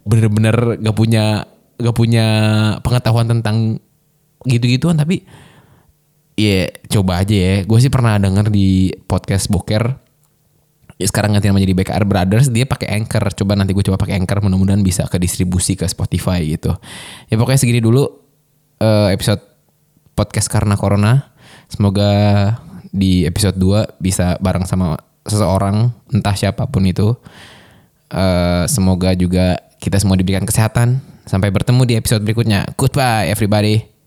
Bener-bener 0.04 0.80
gak 0.80 0.96
punya 0.96 1.44
gak 1.78 1.96
punya 1.96 2.26
pengetahuan 2.80 3.28
tentang 3.28 3.82
gitu-gituan 4.46 4.96
tapi 4.96 5.24
ya 6.38 6.70
coba 6.92 7.24
aja 7.24 7.34
ya. 7.34 7.54
Gue 7.66 7.78
sih 7.82 7.90
pernah 7.90 8.20
denger 8.20 8.52
di 8.52 8.94
podcast 9.08 9.50
Boker 9.50 10.07
ya 10.98 11.06
sekarang 11.06 11.38
ganti 11.38 11.46
nama 11.46 11.62
jadi 11.62 11.74
BKR 11.78 12.04
Brothers 12.04 12.50
dia 12.50 12.66
pakai 12.66 12.98
Anchor. 12.98 13.30
Coba 13.32 13.54
nanti 13.54 13.72
gue 13.72 13.86
coba 13.86 13.96
pakai 13.96 14.18
Anchor 14.18 14.42
mudah-mudahan 14.42 14.82
bisa 14.82 15.06
ke 15.06 15.16
distribusi 15.16 15.78
ke 15.78 15.86
Spotify 15.86 16.42
gitu. 16.44 16.74
Ya 17.30 17.38
pokoknya 17.38 17.58
segini 17.62 17.78
dulu 17.78 18.04
eh, 18.82 19.14
episode 19.14 19.40
podcast 20.18 20.50
karena 20.50 20.74
corona. 20.74 21.32
Semoga 21.70 22.10
di 22.90 23.22
episode 23.24 23.54
2 23.56 24.02
bisa 24.02 24.36
bareng 24.42 24.66
sama 24.66 24.98
seseorang 25.22 25.94
entah 26.10 26.34
siapa 26.34 26.66
pun 26.66 26.82
itu. 26.84 27.14
Eh, 28.10 28.64
semoga 28.66 29.14
juga 29.14 29.62
kita 29.78 30.02
semua 30.02 30.18
diberikan 30.18 30.44
kesehatan. 30.44 30.98
Sampai 31.28 31.54
bertemu 31.54 31.82
di 31.86 31.94
episode 31.94 32.26
berikutnya. 32.26 32.66
Goodbye 32.74 33.30
everybody 33.30 33.97